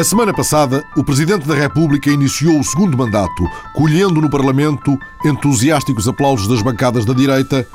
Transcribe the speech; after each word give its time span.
A 0.00 0.04
semana 0.04 0.32
passada, 0.32 0.82
o 0.96 1.04
Presidente 1.04 1.46
da 1.46 1.54
República 1.54 2.08
iniciou 2.08 2.58
o 2.58 2.64
segundo 2.64 2.96
mandato, 2.96 3.44
colhendo 3.74 4.18
no 4.18 4.30
Parlamento 4.30 4.98
entusiásticos 5.22 6.08
aplausos 6.08 6.48
das 6.48 6.62
bancadas 6.62 7.04
da 7.04 7.12
direita 7.12 7.66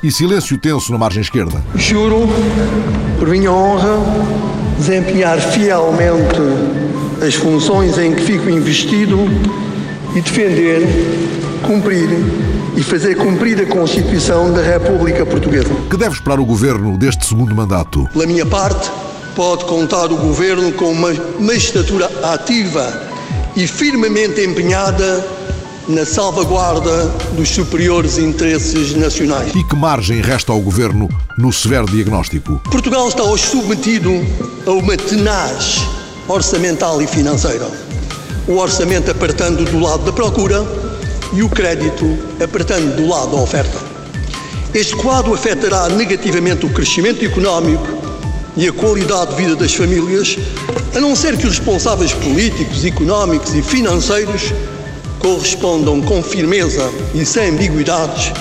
e 0.00 0.08
silêncio 0.08 0.56
tenso 0.56 0.92
na 0.92 0.98
margem 0.98 1.22
esquerda. 1.22 1.60
Juro, 1.74 2.28
por 3.18 3.26
minha 3.26 3.50
honra, 3.50 3.98
desempenhar 4.78 5.40
fielmente 5.40 6.38
as 7.20 7.34
funções 7.34 7.98
em 7.98 8.14
que 8.14 8.22
fico 8.22 8.48
investido 8.48 9.18
e 10.14 10.20
defender, 10.20 10.86
cumprir 11.66 12.08
e 12.76 12.82
fazer 12.84 13.16
cumprir 13.16 13.60
a 13.60 13.66
Constituição 13.66 14.52
da 14.52 14.62
República 14.62 15.26
Portuguesa. 15.26 15.74
Que 15.90 15.96
deve 15.96 16.14
esperar 16.14 16.38
o 16.38 16.44
governo 16.44 16.96
deste 16.96 17.26
segundo 17.26 17.52
mandato? 17.56 18.08
Pela 18.12 18.26
minha 18.26 18.46
parte, 18.46 18.88
pode 19.34 19.64
contar 19.64 20.12
o 20.12 20.16
governo 20.16 20.72
com 20.72 20.90
uma 20.90 21.12
magistratura 21.38 22.10
ativa 22.22 23.10
e 23.56 23.66
firmemente 23.66 24.40
empenhada 24.40 25.24
na 25.88 26.06
salvaguarda 26.06 27.06
dos 27.32 27.48
superiores 27.48 28.18
interesses 28.18 28.94
nacionais. 28.94 29.52
E 29.54 29.64
que 29.64 29.76
margem 29.76 30.20
resta 30.20 30.52
ao 30.52 30.60
governo 30.60 31.08
no 31.36 31.52
severo 31.52 31.86
diagnóstico? 31.86 32.60
Portugal 32.70 33.08
está 33.08 33.22
hoje 33.22 33.46
submetido 33.46 34.10
a 34.66 34.70
uma 34.70 34.96
tenaz 34.96 35.78
orçamental 36.28 37.02
e 37.02 37.06
financeira. 37.06 37.68
O 38.46 38.56
orçamento 38.56 39.10
apertando 39.10 39.64
do 39.64 39.80
lado 39.80 40.04
da 40.04 40.12
procura 40.12 40.64
e 41.32 41.42
o 41.42 41.48
crédito 41.48 42.18
apertando 42.42 42.96
do 42.96 43.08
lado 43.08 43.32
da 43.32 43.42
oferta. 43.42 43.78
Este 44.74 44.94
quadro 44.96 45.34
afetará 45.34 45.88
negativamente 45.88 46.64
o 46.64 46.70
crescimento 46.70 47.24
económico 47.24 48.01
e 48.56 48.68
a 48.68 48.72
qualidade 48.72 49.30
de 49.30 49.42
vida 49.42 49.56
das 49.56 49.74
famílias, 49.74 50.36
a 50.94 51.00
não 51.00 51.16
ser 51.16 51.36
que 51.36 51.46
os 51.46 51.58
responsáveis 51.58 52.12
políticos, 52.12 52.84
económicos 52.84 53.54
e 53.54 53.62
financeiros 53.62 54.52
correspondam 55.18 56.00
com 56.02 56.22
firmeza 56.22 56.90
e 57.14 57.24
sem 57.24 57.50
ambiguidades 57.50 58.32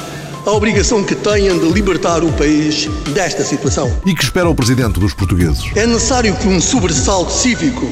à 0.46 0.52
obrigação 0.52 1.04
que 1.04 1.16
tenham 1.16 1.58
de 1.60 1.70
libertar 1.72 2.24
o 2.24 2.32
país 2.34 2.88
desta 3.14 3.44
situação. 3.44 3.92
E 4.06 4.14
que 4.14 4.24
espera 4.24 4.50
o 4.50 4.56
Presidente 4.56 5.00
dos 5.00 5.14
portugueses? 5.14 5.64
É 5.76 5.86
necessário 5.86 6.36
que 6.36 6.48
um 6.48 6.60
sobressalto 6.60 7.32
cívico 7.32 7.88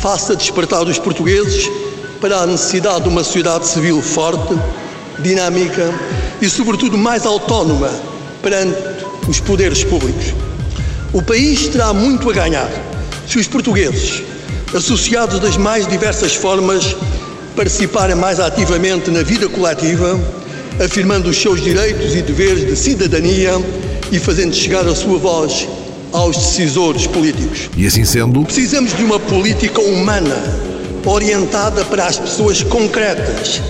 faça 0.00 0.34
despertar 0.34 0.82
os 0.82 0.98
portugueses 0.98 1.70
para 2.20 2.38
a 2.38 2.46
necessidade 2.46 3.02
de 3.02 3.08
uma 3.08 3.22
sociedade 3.22 3.66
civil 3.66 4.02
forte, 4.02 4.54
dinâmica 5.20 5.94
e, 6.40 6.48
sobretudo, 6.48 6.98
mais 6.98 7.24
autónoma 7.24 7.90
perante 8.42 8.76
os 9.28 9.40
poderes 9.40 9.84
públicos. 9.84 10.34
O 11.12 11.22
país 11.22 11.68
terá 11.68 11.94
muito 11.94 12.28
a 12.28 12.32
ganhar 12.34 12.70
se 13.26 13.38
os 13.38 13.48
portugueses, 13.48 14.22
associados 14.74 15.40
das 15.40 15.56
mais 15.56 15.86
diversas 15.86 16.34
formas, 16.34 16.94
participarem 17.56 18.14
mais 18.14 18.38
ativamente 18.38 19.10
na 19.10 19.22
vida 19.22 19.48
coletiva, 19.48 20.20
afirmando 20.84 21.30
os 21.30 21.40
seus 21.40 21.62
direitos 21.62 22.14
e 22.14 22.20
deveres 22.20 22.66
de 22.66 22.76
cidadania 22.76 23.52
e 24.12 24.18
fazendo 24.18 24.54
chegar 24.54 24.86
a 24.86 24.94
sua 24.94 25.18
voz 25.18 25.66
aos 26.12 26.36
decisores 26.36 27.06
políticos. 27.06 27.70
E 27.74 27.86
assim 27.86 28.04
sendo, 28.04 28.42
precisamos 28.42 28.94
de 28.94 29.02
uma 29.02 29.18
política 29.18 29.80
humana 29.80 30.36
orientada 31.06 31.86
para 31.86 32.06
as 32.06 32.18
pessoas 32.18 32.62
concretas, 32.62 33.62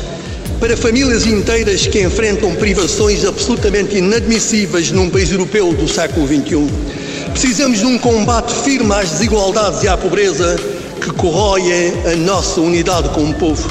para 0.58 0.76
famílias 0.76 1.24
inteiras 1.24 1.86
que 1.86 2.02
enfrentam 2.02 2.52
privações 2.56 3.24
absolutamente 3.24 3.96
inadmissíveis 3.96 4.90
num 4.90 5.08
país 5.08 5.30
europeu 5.30 5.72
do 5.72 5.86
século 5.86 6.26
XXI. 6.26 6.97
Precisamos 7.32 7.78
de 7.78 7.86
um 7.86 7.98
combate 7.98 8.52
firme 8.64 8.92
às 8.92 9.10
desigualdades 9.10 9.82
e 9.82 9.88
à 9.88 9.96
pobreza 9.96 10.56
que 11.00 11.10
corroem 11.12 11.92
a 12.12 12.16
nossa 12.16 12.60
unidade 12.60 13.08
como 13.10 13.32
povo. 13.34 13.68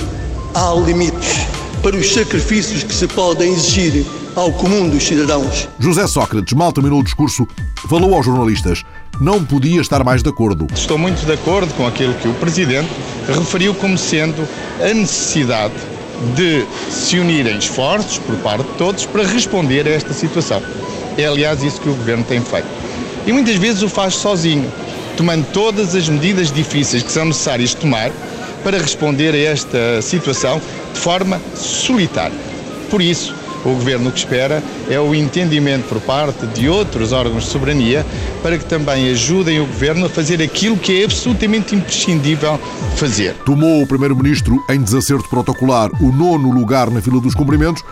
Há 0.54 0.74
limites 0.74 1.48
para 1.82 1.96
os 1.96 2.14
sacrifícios 2.14 2.84
que 2.84 2.94
se 2.94 3.08
podem 3.08 3.54
exigir 3.54 4.06
ao 4.36 4.52
comum 4.52 4.88
dos 4.88 5.04
cidadãos. 5.04 5.68
José 5.80 6.08
Sócrates 6.08 6.54
mal 6.54 6.72
terminou 6.72 7.00
o 7.00 7.04
discurso, 7.04 7.48
falou 7.90 8.14
aos 8.14 8.26
jornalistas. 8.26 8.84
Não 9.20 9.44
podia 9.44 9.82
estar 9.82 10.04
mais 10.04 10.22
de 10.22 10.30
acordo. 10.30 10.68
Estou 10.74 10.98
muito 10.98 11.26
de 11.26 11.32
acordo 11.32 11.74
com 11.74 11.88
aquilo 11.88 12.14
que 12.16 12.28
o 12.28 12.34
Presidente 12.36 12.90
referiu 13.28 13.74
como 13.74 13.98
sendo 13.98 14.48
a 14.80 14.94
necessidade 14.94 15.74
de 16.36 16.66
se 16.92 17.20
unirem 17.20 17.58
esforços 17.58 18.20
por 18.20 18.36
parte 18.38 18.64
de 18.64 18.74
todos 18.78 19.06
para 19.06 19.24
responder 19.26 19.88
a 19.88 19.92
esta 19.92 20.14
situação. 20.14 20.62
É, 21.18 21.26
aliás, 21.26 21.64
isso 21.64 21.82
que 21.82 21.90
o 21.90 21.96
Governo 21.96 22.24
tem 22.24 22.40
feito. 22.42 22.87
E 23.28 23.34
muitas 23.34 23.56
vezes 23.58 23.84
o 23.84 23.90
faz 23.90 24.16
sozinho, 24.16 24.72
tomando 25.18 25.46
todas 25.52 25.94
as 25.94 26.08
medidas 26.08 26.50
difíceis 26.50 27.04
que 27.04 27.12
são 27.12 27.26
necessárias 27.26 27.74
tomar 27.74 28.10
para 28.64 28.78
responder 28.80 29.34
a 29.34 29.38
esta 29.38 30.02
situação 30.02 30.62
de 30.94 31.00
forma 31.00 31.42
solitária. 31.54 32.38
Por 32.90 33.02
isso, 33.02 33.36
o 33.66 33.70
Governo 33.74 34.12
que 34.14 34.20
espera 34.20 34.64
é 34.90 34.98
o 34.98 35.14
entendimento 35.14 35.90
por 35.90 36.00
parte 36.00 36.46
de 36.48 36.70
outros 36.70 37.12
órgãos 37.12 37.44
de 37.44 37.50
soberania 37.50 38.06
para 38.42 38.58
que 38.58 38.64
também 38.64 39.10
ajudem 39.10 39.60
o 39.60 39.66
Governo 39.66 40.06
a 40.06 40.10
fazer 40.10 40.42
aquilo 40.42 40.78
que 40.78 41.02
é 41.02 41.04
absolutamente 41.04 41.76
imprescindível 41.76 42.58
fazer. 42.96 43.34
Tomou 43.46 43.82
o 43.82 43.88
Primeiro-Ministro, 43.88 44.64
em 44.70 44.82
desacerto 44.82 45.28
protocolar, 45.30 45.90
o 46.02 46.14
nono 46.14 46.50
lugar 46.50 46.90
na 46.90 47.02
fila 47.02 47.20
dos 47.20 47.36
cumprimentos, 47.36 47.84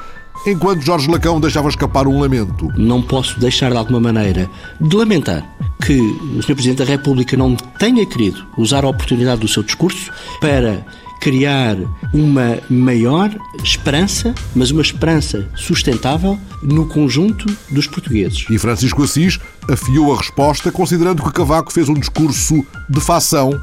enquanto 0.46 0.82
Jorge 0.82 1.10
Lacão 1.10 1.40
deixava 1.40 1.70
escapar 1.70 2.08
um 2.08 2.20
lamento. 2.20 2.72
Não 2.78 3.02
posso 3.02 3.40
deixar 3.40 3.72
de 3.72 3.78
alguma 3.78 4.00
maneira 4.00 4.50
de 4.80 4.96
lamentar 4.96 5.44
que 5.86 6.00
o 6.00 6.42
Sr. 6.42 6.56
Presidente 6.56 6.78
da 6.80 6.86
República 6.86 7.36
não 7.36 7.56
tenha 7.56 8.06
querido 8.06 8.46
usar 8.58 8.84
a 8.84 8.90
oportunidade 8.90 9.42
do 9.42 9.48
seu 9.48 9.64
discurso 9.64 10.12
para 10.40 10.86
criar 11.20 11.76
uma 12.14 12.60
maior 12.70 13.36
esperança, 13.64 14.34
mas 14.56 14.70
uma 14.70 14.82
esperança 14.82 15.50
sustentável 15.56 16.38
no 16.62 16.86
conjunto 16.86 17.46
dos 17.72 17.88
portugueses. 17.88 18.46
E 18.50 18.60
Francisco 18.60 19.04
Assis 19.04 19.40
afiou 19.68 20.14
a 20.14 20.18
resposta, 20.18 20.72
considerando 20.72 21.24
que 21.24 21.32
Cavaco 21.32 21.74
fez 21.74 21.90
um 21.90 21.96
discurso 21.96 22.64
de 22.88 23.02
facção 23.02 23.60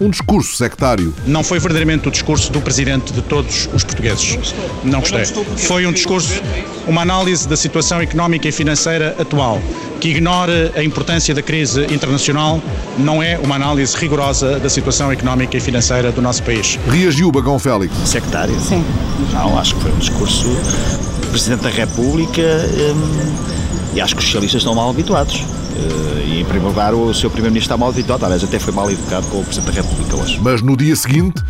um 0.00 0.10
discurso 0.10 0.56
sectário. 0.56 1.14
Não 1.26 1.42
foi 1.42 1.58
verdadeiramente 1.58 2.08
o 2.08 2.10
discurso 2.10 2.52
do 2.52 2.60
presidente 2.60 3.12
de 3.12 3.22
todos 3.22 3.68
os 3.72 3.82
portugueses. 3.82 4.54
Não 4.84 5.00
gostei. 5.00 5.24
Foi 5.56 5.86
um 5.86 5.92
discurso, 5.92 6.40
uma 6.86 7.02
análise 7.02 7.48
da 7.48 7.56
situação 7.56 8.00
económica 8.00 8.48
e 8.48 8.52
financeira 8.52 9.16
atual, 9.18 9.60
que 10.00 10.10
ignora 10.10 10.72
a 10.76 10.84
importância 10.84 11.34
da 11.34 11.42
crise 11.42 11.82
internacional, 11.92 12.60
não 12.98 13.22
é 13.22 13.38
uma 13.38 13.54
análise 13.54 13.96
rigorosa 13.96 14.58
da 14.58 14.68
situação 14.68 15.10
económica 15.10 15.56
e 15.56 15.60
financeira 15.60 16.12
do 16.12 16.20
nosso 16.20 16.42
país. 16.42 16.78
Reagiu 16.90 17.32
Bagão 17.32 17.58
Félix. 17.58 17.94
Sectário? 18.04 18.58
Sim. 18.60 18.84
Não, 19.32 19.58
acho 19.58 19.74
que 19.74 19.82
foi 19.82 19.92
um 19.92 19.98
discurso 19.98 20.48
do 20.48 21.26
Presidente 21.30 21.62
da 21.62 21.70
República 21.70 22.42
hum, 22.42 23.55
e 23.96 24.00
acho 24.00 24.14
que 24.14 24.20
os 24.20 24.26
socialistas 24.26 24.60
estão 24.60 24.74
mal 24.74 24.90
habituados. 24.90 25.36
Uh, 25.36 26.18
e, 26.26 26.40
em 26.40 26.44
primeiro 26.44 26.68
lugar, 26.68 26.94
o 26.94 27.14
seu 27.14 27.30
Primeiro-Ministro 27.30 27.74
está 27.74 27.76
mal 27.78 27.88
habituado, 27.88 28.24
aliás, 28.24 28.44
até 28.44 28.58
foi 28.58 28.72
mal 28.72 28.90
educado 28.90 29.26
com 29.28 29.40
o 29.40 29.44
Presidente 29.44 29.74
da 29.74 29.82
República 29.82 30.16
hoje. 30.16 30.38
Mas 30.42 30.60
no 30.60 30.76
dia 30.76 30.94
seguinte, 30.94 31.42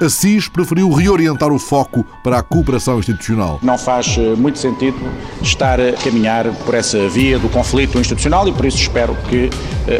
Assis 0.00 0.48
preferiu 0.48 0.90
reorientar 0.92 1.52
o 1.52 1.58
foco 1.58 2.04
para 2.22 2.38
a 2.38 2.42
cooperação 2.42 2.98
institucional. 2.98 3.58
Não 3.62 3.76
faz 3.76 4.16
muito 4.16 4.58
sentido 4.58 4.96
estar 5.42 5.80
a 5.80 5.92
caminhar 5.92 6.46
por 6.64 6.74
essa 6.74 7.08
via 7.08 7.38
do 7.38 7.48
conflito 7.48 7.98
institucional 7.98 8.48
e 8.48 8.52
por 8.52 8.64
isso 8.64 8.78
espero 8.78 9.14
que 9.28 9.50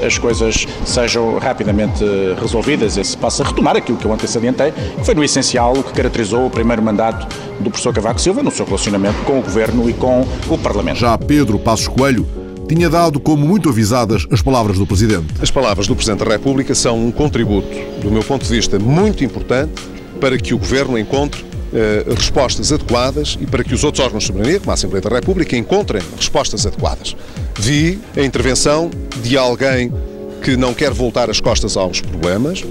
as 0.05 0.17
coisas 0.19 0.67
sejam 0.85 1.39
rapidamente 1.39 2.05
resolvidas 2.41 2.97
e 2.97 3.05
se 3.05 3.17
possa 3.17 3.45
retomar 3.45 3.77
aquilo 3.77 3.99
que 3.99 4.05
eu 4.05 4.13
antes 4.13 4.37
adiantei, 4.37 4.73
que 4.73 5.05
foi 5.05 5.15
no 5.15 5.23
essencial 5.23 5.73
o 5.75 5.83
que 5.83 5.93
caracterizou 5.93 6.47
o 6.47 6.51
primeiro 6.51 6.83
mandato 6.83 7.27
do 7.59 7.71
professor 7.71 7.93
Cavaco 7.93 8.21
Silva 8.21 8.43
no 8.43 8.51
seu 8.51 8.65
relacionamento 8.65 9.23
com 9.25 9.39
o 9.39 9.43
Governo 9.43 9.89
e 9.91 9.93
com 9.93 10.27
o 10.49 10.59
Parlamento. 10.59 10.99
Já 10.99 11.17
Pedro 11.19 11.59
Passos 11.59 11.89
Coelho 11.89 12.27
tinha 12.75 12.89
dado 12.89 13.19
como 13.19 13.45
muito 13.45 13.69
avisadas 13.69 14.29
as 14.31 14.41
palavras 14.41 14.79
do 14.79 14.87
Presidente. 14.87 15.27
As 15.43 15.51
palavras 15.51 15.89
do 15.89 15.97
Presidente 15.97 16.25
da 16.25 16.31
República 16.31 16.73
são 16.73 17.05
um 17.05 17.11
contributo, 17.11 17.69
do 18.01 18.13
meu 18.13 18.23
ponto 18.23 18.45
de 18.45 18.49
vista, 18.49 18.79
muito 18.79 19.25
importante 19.25 19.83
para 20.21 20.39
que 20.39 20.55
o 20.55 20.59
Governo 20.59 20.97
encontre 20.97 21.45
eh, 21.75 22.05
respostas 22.17 22.73
adequadas 22.73 23.37
e 23.41 23.47
para 23.47 23.65
que 23.65 23.75
os 23.75 23.83
outros 23.83 24.05
órgãos 24.05 24.23
de 24.23 24.29
soberania, 24.29 24.61
como 24.61 24.71
a 24.71 24.75
Assembleia 24.75 25.03
da 25.03 25.11
República, 25.17 25.57
encontrem 25.57 26.01
respostas 26.17 26.65
adequadas. 26.65 27.17
Vi 27.59 27.99
a 28.17 28.21
intervenção 28.21 28.89
de 29.21 29.37
alguém 29.37 29.93
que 30.41 30.57
não 30.57 30.73
quer 30.73 30.93
voltar 30.93 31.29
as 31.29 31.41
costas 31.41 31.77
aos 31.77 32.01
problemas, 32.01 32.65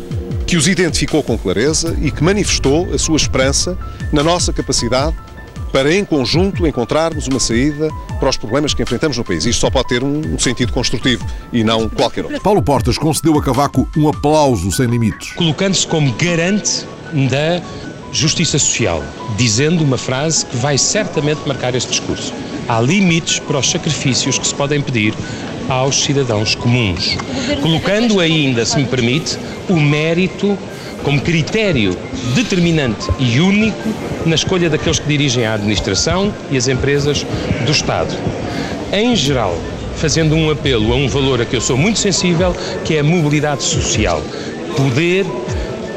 que 0.47 0.55
os 0.55 0.65
identificou 0.69 1.21
com 1.21 1.37
clareza 1.37 1.93
e 2.01 2.09
que 2.09 2.23
manifestou 2.23 2.87
a 2.93 2.97
sua 2.97 3.17
esperança 3.17 3.77
na 4.13 4.23
nossa 4.23 4.53
capacidade 4.53 5.13
para, 5.71 5.93
em 5.93 6.03
conjunto, 6.03 6.65
encontrarmos 6.65 7.27
uma 7.27 7.39
saída 7.39 7.89
para 8.19 8.29
os 8.29 8.37
problemas 8.37 8.73
que 8.73 8.83
enfrentamos 8.83 9.17
no 9.17 9.23
país. 9.23 9.45
Isto 9.45 9.61
só 9.61 9.69
pode 9.69 9.87
ter 9.87 10.03
um, 10.03 10.37
sentido 10.37 10.71
construtivo 10.73 11.25
e 11.53 11.63
não 11.63 11.87
qualquer 11.87 12.25
outro. 12.25 12.41
Paulo 12.41 12.61
Portas 12.61 12.97
concedeu 12.97 13.37
a 13.37 13.43
Cavaco 13.43 13.87
um 13.95 14.09
aplauso 14.09 14.71
sem 14.71 14.87
limites. 14.87 15.33
Colocando-se 15.33 15.87
como 15.87 16.11
garante 16.13 16.85
da 17.29 17.61
justiça 18.11 18.57
social, 18.57 19.03
dizendo 19.37 19.83
uma 19.83 19.97
frase 19.97 20.45
que 20.45 20.57
vai 20.57 20.77
certamente 20.77 21.41
marcar 21.47 21.75
este 21.75 21.91
discurso. 21.91 22.33
Há 22.67 22.81
limites 22.81 23.39
para 23.39 23.59
os 23.59 23.69
sacrifícios 23.69 24.37
que 24.37 24.47
se 24.47 24.53
podem 24.53 24.81
pedir 24.81 25.13
aos 25.69 26.03
cidadãos 26.03 26.55
comuns, 26.55 27.15
colocando 27.61 28.19
ainda, 28.19 28.65
se 28.65 28.77
me 28.77 28.85
permite, 28.85 29.37
o 29.69 29.75
mérito 29.75 30.57
como 31.03 31.21
critério 31.21 31.97
determinante 32.35 33.09
e 33.19 33.39
único 33.39 33.89
na 34.25 34.35
escolha 34.35 34.69
daqueles 34.69 34.99
que 34.99 35.07
dirigem 35.07 35.45
a 35.45 35.53
administração 35.53 36.33
e 36.51 36.57
as 36.57 36.67
empresas 36.67 37.25
do 37.65 37.71
Estado. 37.71 38.15
Em 38.91 39.15
geral, 39.15 39.57
fazendo 39.95 40.35
um 40.35 40.49
apelo 40.49 40.93
a 40.93 40.95
um 40.95 41.07
valor 41.07 41.41
a 41.41 41.45
que 41.45 41.55
eu 41.55 41.61
sou 41.61 41.77
muito 41.77 41.99
sensível, 41.99 42.55
que 42.85 42.95
é 42.95 42.99
a 42.99 43.03
mobilidade 43.03 43.63
social. 43.63 44.21
Poder 44.75 45.25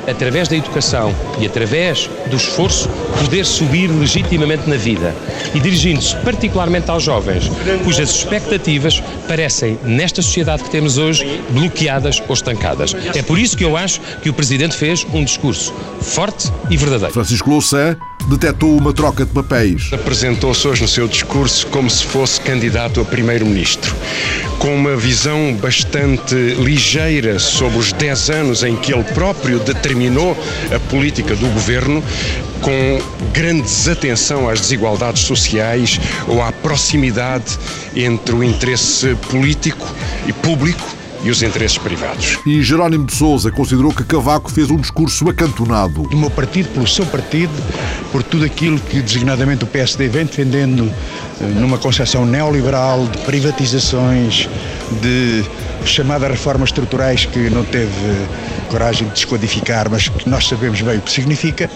através 0.06 0.49
da 0.49 0.56
educação 0.56 1.14
e 1.38 1.46
através 1.46 2.08
do 2.28 2.37
esforço, 2.37 2.88
poder 3.20 3.44
subir 3.44 3.88
legitimamente 3.88 4.69
na 4.69 4.76
vida. 4.76 5.14
E 5.54 5.60
dirigindo-se 5.60 6.16
particularmente 6.16 6.90
aos 6.90 7.02
jovens, 7.02 7.50
cujas 7.84 8.10
expectativas 8.10 9.02
parecem, 9.28 9.78
nesta 9.84 10.22
sociedade 10.22 10.64
que 10.64 10.70
temos 10.70 10.99
hoje, 10.99 11.40
bloqueadas 11.50 12.22
ou 12.28 12.34
estancadas. 12.34 12.94
É 13.14 13.22
por 13.22 13.38
isso 13.38 13.56
que 13.56 13.64
eu 13.64 13.76
acho 13.76 14.00
que 14.22 14.31
o 14.31 14.32
Presidente 14.32 14.76
fez 14.76 15.06
um 15.12 15.25
discurso 15.25 15.72
forte 16.00 16.50
e 16.70 16.76
verdadeiro. 16.76 17.12
Francisco 17.12 17.50
Louçã 17.50 17.96
detectou 18.28 18.76
uma 18.76 18.92
troca 18.92 19.24
de 19.24 19.32
papéis. 19.32 19.90
Apresentou-se 19.92 20.66
hoje 20.66 20.82
no 20.82 20.88
seu 20.88 21.08
discurso 21.08 21.66
como 21.69 21.88
se 21.90 22.04
fosse 22.04 22.40
candidato 22.40 23.00
a 23.00 23.04
primeiro-ministro, 23.04 23.94
com 24.58 24.74
uma 24.74 24.96
visão 24.96 25.54
bastante 25.54 26.34
ligeira 26.34 27.38
sobre 27.38 27.78
os 27.78 27.92
10 27.92 28.30
anos 28.30 28.62
em 28.62 28.76
que 28.76 28.92
ele 28.92 29.04
próprio 29.04 29.58
determinou 29.60 30.36
a 30.74 30.78
política 30.90 31.34
do 31.34 31.46
governo, 31.48 32.02
com 32.60 33.00
grande 33.32 33.62
desatenção 33.62 34.48
às 34.48 34.60
desigualdades 34.60 35.22
sociais 35.22 36.00
ou 36.28 36.42
à 36.42 36.52
proximidade 36.52 37.58
entre 37.94 38.34
o 38.34 38.42
interesse 38.42 39.14
político 39.30 39.86
e 40.26 40.32
público 40.32 41.01
e 41.22 41.30
os 41.30 41.42
interesses 41.42 41.78
privados. 41.78 42.38
E 42.44 42.62
Jerónimo 42.62 43.06
de 43.06 43.14
Sousa 43.14 43.50
considerou 43.50 43.92
que 43.92 44.04
Cavaco 44.04 44.50
fez 44.50 44.70
um 44.70 44.76
discurso 44.76 45.28
acantonado. 45.28 46.02
Do 46.02 46.16
meu 46.16 46.30
partido, 46.30 46.69
pelo 46.70 46.86
seu 46.86 47.06
partido, 47.06 47.52
por 48.10 48.22
tudo 48.22 48.44
aquilo 48.44 48.78
que 48.78 49.00
designadamente 49.00 49.64
o 49.64 49.66
PSD 49.66 50.08
vem 50.08 50.26
defendendo 50.26 50.92
eh, 51.40 51.44
numa 51.44 51.78
concepção 51.78 52.26
neoliberal 52.26 53.06
de 53.06 53.19
privatizações, 53.19 54.48
de 55.00 55.44
chamadas 55.84 56.30
reformas 56.30 56.69
estruturais 56.69 57.24
que 57.24 57.50
não 57.50 57.64
teve 57.64 57.90
coragem 58.69 59.06
de 59.08 59.14
descodificar, 59.14 59.90
mas 59.90 60.08
que 60.08 60.28
nós 60.28 60.46
sabemos 60.46 60.80
bem 60.80 60.98
o 60.98 61.00
que 61.00 61.10
significa. 61.12 61.70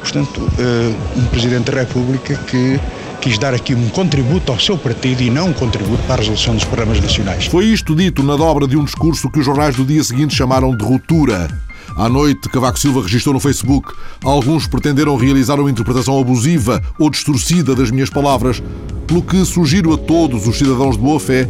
Portanto, 0.00 0.48
eh, 0.58 0.94
um 1.16 1.24
Presidente 1.26 1.70
da 1.70 1.80
República 1.80 2.34
que 2.34 2.78
quis 3.22 3.38
dar 3.38 3.54
aqui 3.54 3.72
um 3.72 3.88
contributo 3.88 4.50
ao 4.50 4.58
seu 4.58 4.76
partido 4.76 5.22
e 5.22 5.30
não 5.30 5.50
um 5.50 5.52
contributo 5.52 6.02
para 6.08 6.14
a 6.14 6.18
resolução 6.18 6.56
dos 6.56 6.64
problemas 6.64 7.00
nacionais. 7.00 7.46
Foi 7.46 7.66
isto 7.66 7.94
dito 7.94 8.20
na 8.20 8.36
dobra 8.36 8.66
de 8.66 8.76
um 8.76 8.84
discurso 8.84 9.30
que 9.30 9.38
os 9.38 9.44
jornais 9.44 9.76
do 9.76 9.84
dia 9.84 10.02
seguinte 10.02 10.34
chamaram 10.34 10.76
de 10.76 10.84
ruptura. 10.84 11.48
À 11.96 12.08
noite, 12.08 12.48
Cavaco 12.48 12.80
Silva 12.80 13.00
registrou 13.00 13.32
no 13.32 13.38
Facebook. 13.38 13.92
Alguns 14.24 14.66
pretenderam 14.66 15.14
realizar 15.14 15.60
uma 15.60 15.70
interpretação 15.70 16.18
abusiva 16.18 16.82
ou 16.98 17.08
distorcida 17.08 17.76
das 17.76 17.92
minhas 17.92 18.10
palavras, 18.10 18.60
pelo 19.06 19.22
que 19.22 19.44
sugiro 19.44 19.94
a 19.94 19.98
todos 19.98 20.48
os 20.48 20.58
cidadãos 20.58 20.96
de 20.96 21.02
boa 21.02 21.20
fé 21.20 21.48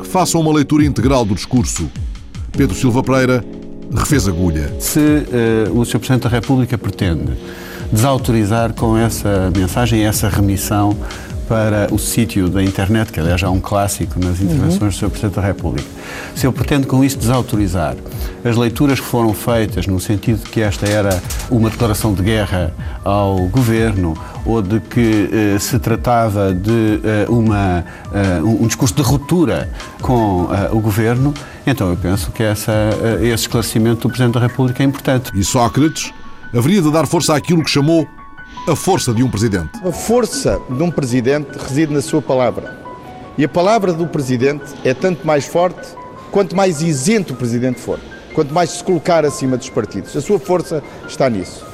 que 0.00 0.08
façam 0.08 0.40
uma 0.40 0.52
leitura 0.52 0.84
integral 0.84 1.24
do 1.24 1.36
discurso. 1.36 1.88
Pedro 2.50 2.74
Silva 2.74 3.00
Pereira 3.00 3.44
refez 3.94 4.26
agulha. 4.26 4.74
Se 4.80 4.98
uh, 4.98 5.78
o 5.78 5.84
Sr. 5.84 5.98
Presidente 6.00 6.22
da 6.22 6.30
República 6.30 6.76
pretende 6.76 7.32
desautorizar 7.92 8.72
com 8.72 8.96
essa 8.96 9.52
mensagem, 9.54 10.04
essa 10.04 10.28
remissão 10.28 10.96
para 11.48 11.92
o 11.92 11.98
sítio 11.98 12.48
da 12.48 12.62
internet, 12.62 13.12
que 13.12 13.20
aliás 13.20 13.38
já 13.38 13.46
é 13.46 13.50
um 13.50 13.60
clássico 13.60 14.18
nas 14.18 14.40
intervenções 14.40 14.80
uhum. 14.80 14.88
do 14.88 14.94
Sr. 14.94 15.10
Presidente 15.10 15.34
da 15.34 15.42
República. 15.42 15.88
Se 16.34 16.46
eu 16.46 16.52
pretendo 16.52 16.86
com 16.86 17.04
isso 17.04 17.18
desautorizar 17.18 17.94
as 18.42 18.56
leituras 18.56 18.98
que 18.98 19.04
foram 19.04 19.34
feitas 19.34 19.86
no 19.86 20.00
sentido 20.00 20.42
de 20.42 20.50
que 20.50 20.62
esta 20.62 20.86
era 20.86 21.22
uma 21.50 21.68
declaração 21.68 22.14
de 22.14 22.22
guerra 22.22 22.72
ao 23.04 23.36
governo 23.48 24.16
ou 24.46 24.62
de 24.62 24.80
que 24.80 25.28
eh, 25.30 25.58
se 25.58 25.78
tratava 25.78 26.54
de 26.54 27.00
eh, 27.04 27.26
uma, 27.28 27.84
eh, 28.14 28.40
um 28.42 28.66
discurso 28.66 28.94
de 28.94 29.02
ruptura 29.02 29.68
com 30.00 30.48
eh, 30.50 30.70
o 30.72 30.80
governo, 30.80 31.34
então 31.66 31.90
eu 31.90 31.96
penso 31.96 32.30
que 32.32 32.42
essa, 32.42 32.72
eh, 32.72 33.26
esse 33.26 33.44
esclarecimento 33.44 34.02
do 34.02 34.08
Presidente 34.08 34.34
da 34.34 34.40
República 34.40 34.82
é 34.82 34.86
importante. 34.86 35.30
E 35.34 35.44
Sócrates 35.44 36.12
haveria 36.54 36.82
de 36.82 36.90
dar 36.90 37.06
força 37.06 37.34
àquilo 37.34 37.62
que 37.62 37.70
chamou 37.70 38.06
a 38.68 38.76
força 38.76 39.12
de 39.12 39.22
um 39.22 39.30
presidente. 39.30 39.70
A 39.84 39.90
força 39.90 40.60
de 40.68 40.82
um 40.82 40.90
presidente 40.90 41.56
reside 41.58 41.92
na 41.92 42.02
sua 42.02 42.20
palavra. 42.20 42.80
E 43.36 43.44
a 43.44 43.48
palavra 43.48 43.92
do 43.92 44.06
presidente 44.06 44.64
é 44.84 44.92
tanto 44.92 45.26
mais 45.26 45.46
forte 45.46 45.88
quanto 46.30 46.54
mais 46.54 46.82
isento 46.82 47.32
o 47.32 47.36
presidente 47.36 47.80
for, 47.80 47.98
quanto 48.34 48.52
mais 48.52 48.70
se 48.70 48.84
colocar 48.84 49.24
acima 49.24 49.56
dos 49.56 49.70
partidos. 49.70 50.16
A 50.16 50.20
sua 50.20 50.38
força 50.38 50.82
está 51.08 51.28
nisso. 51.28 51.64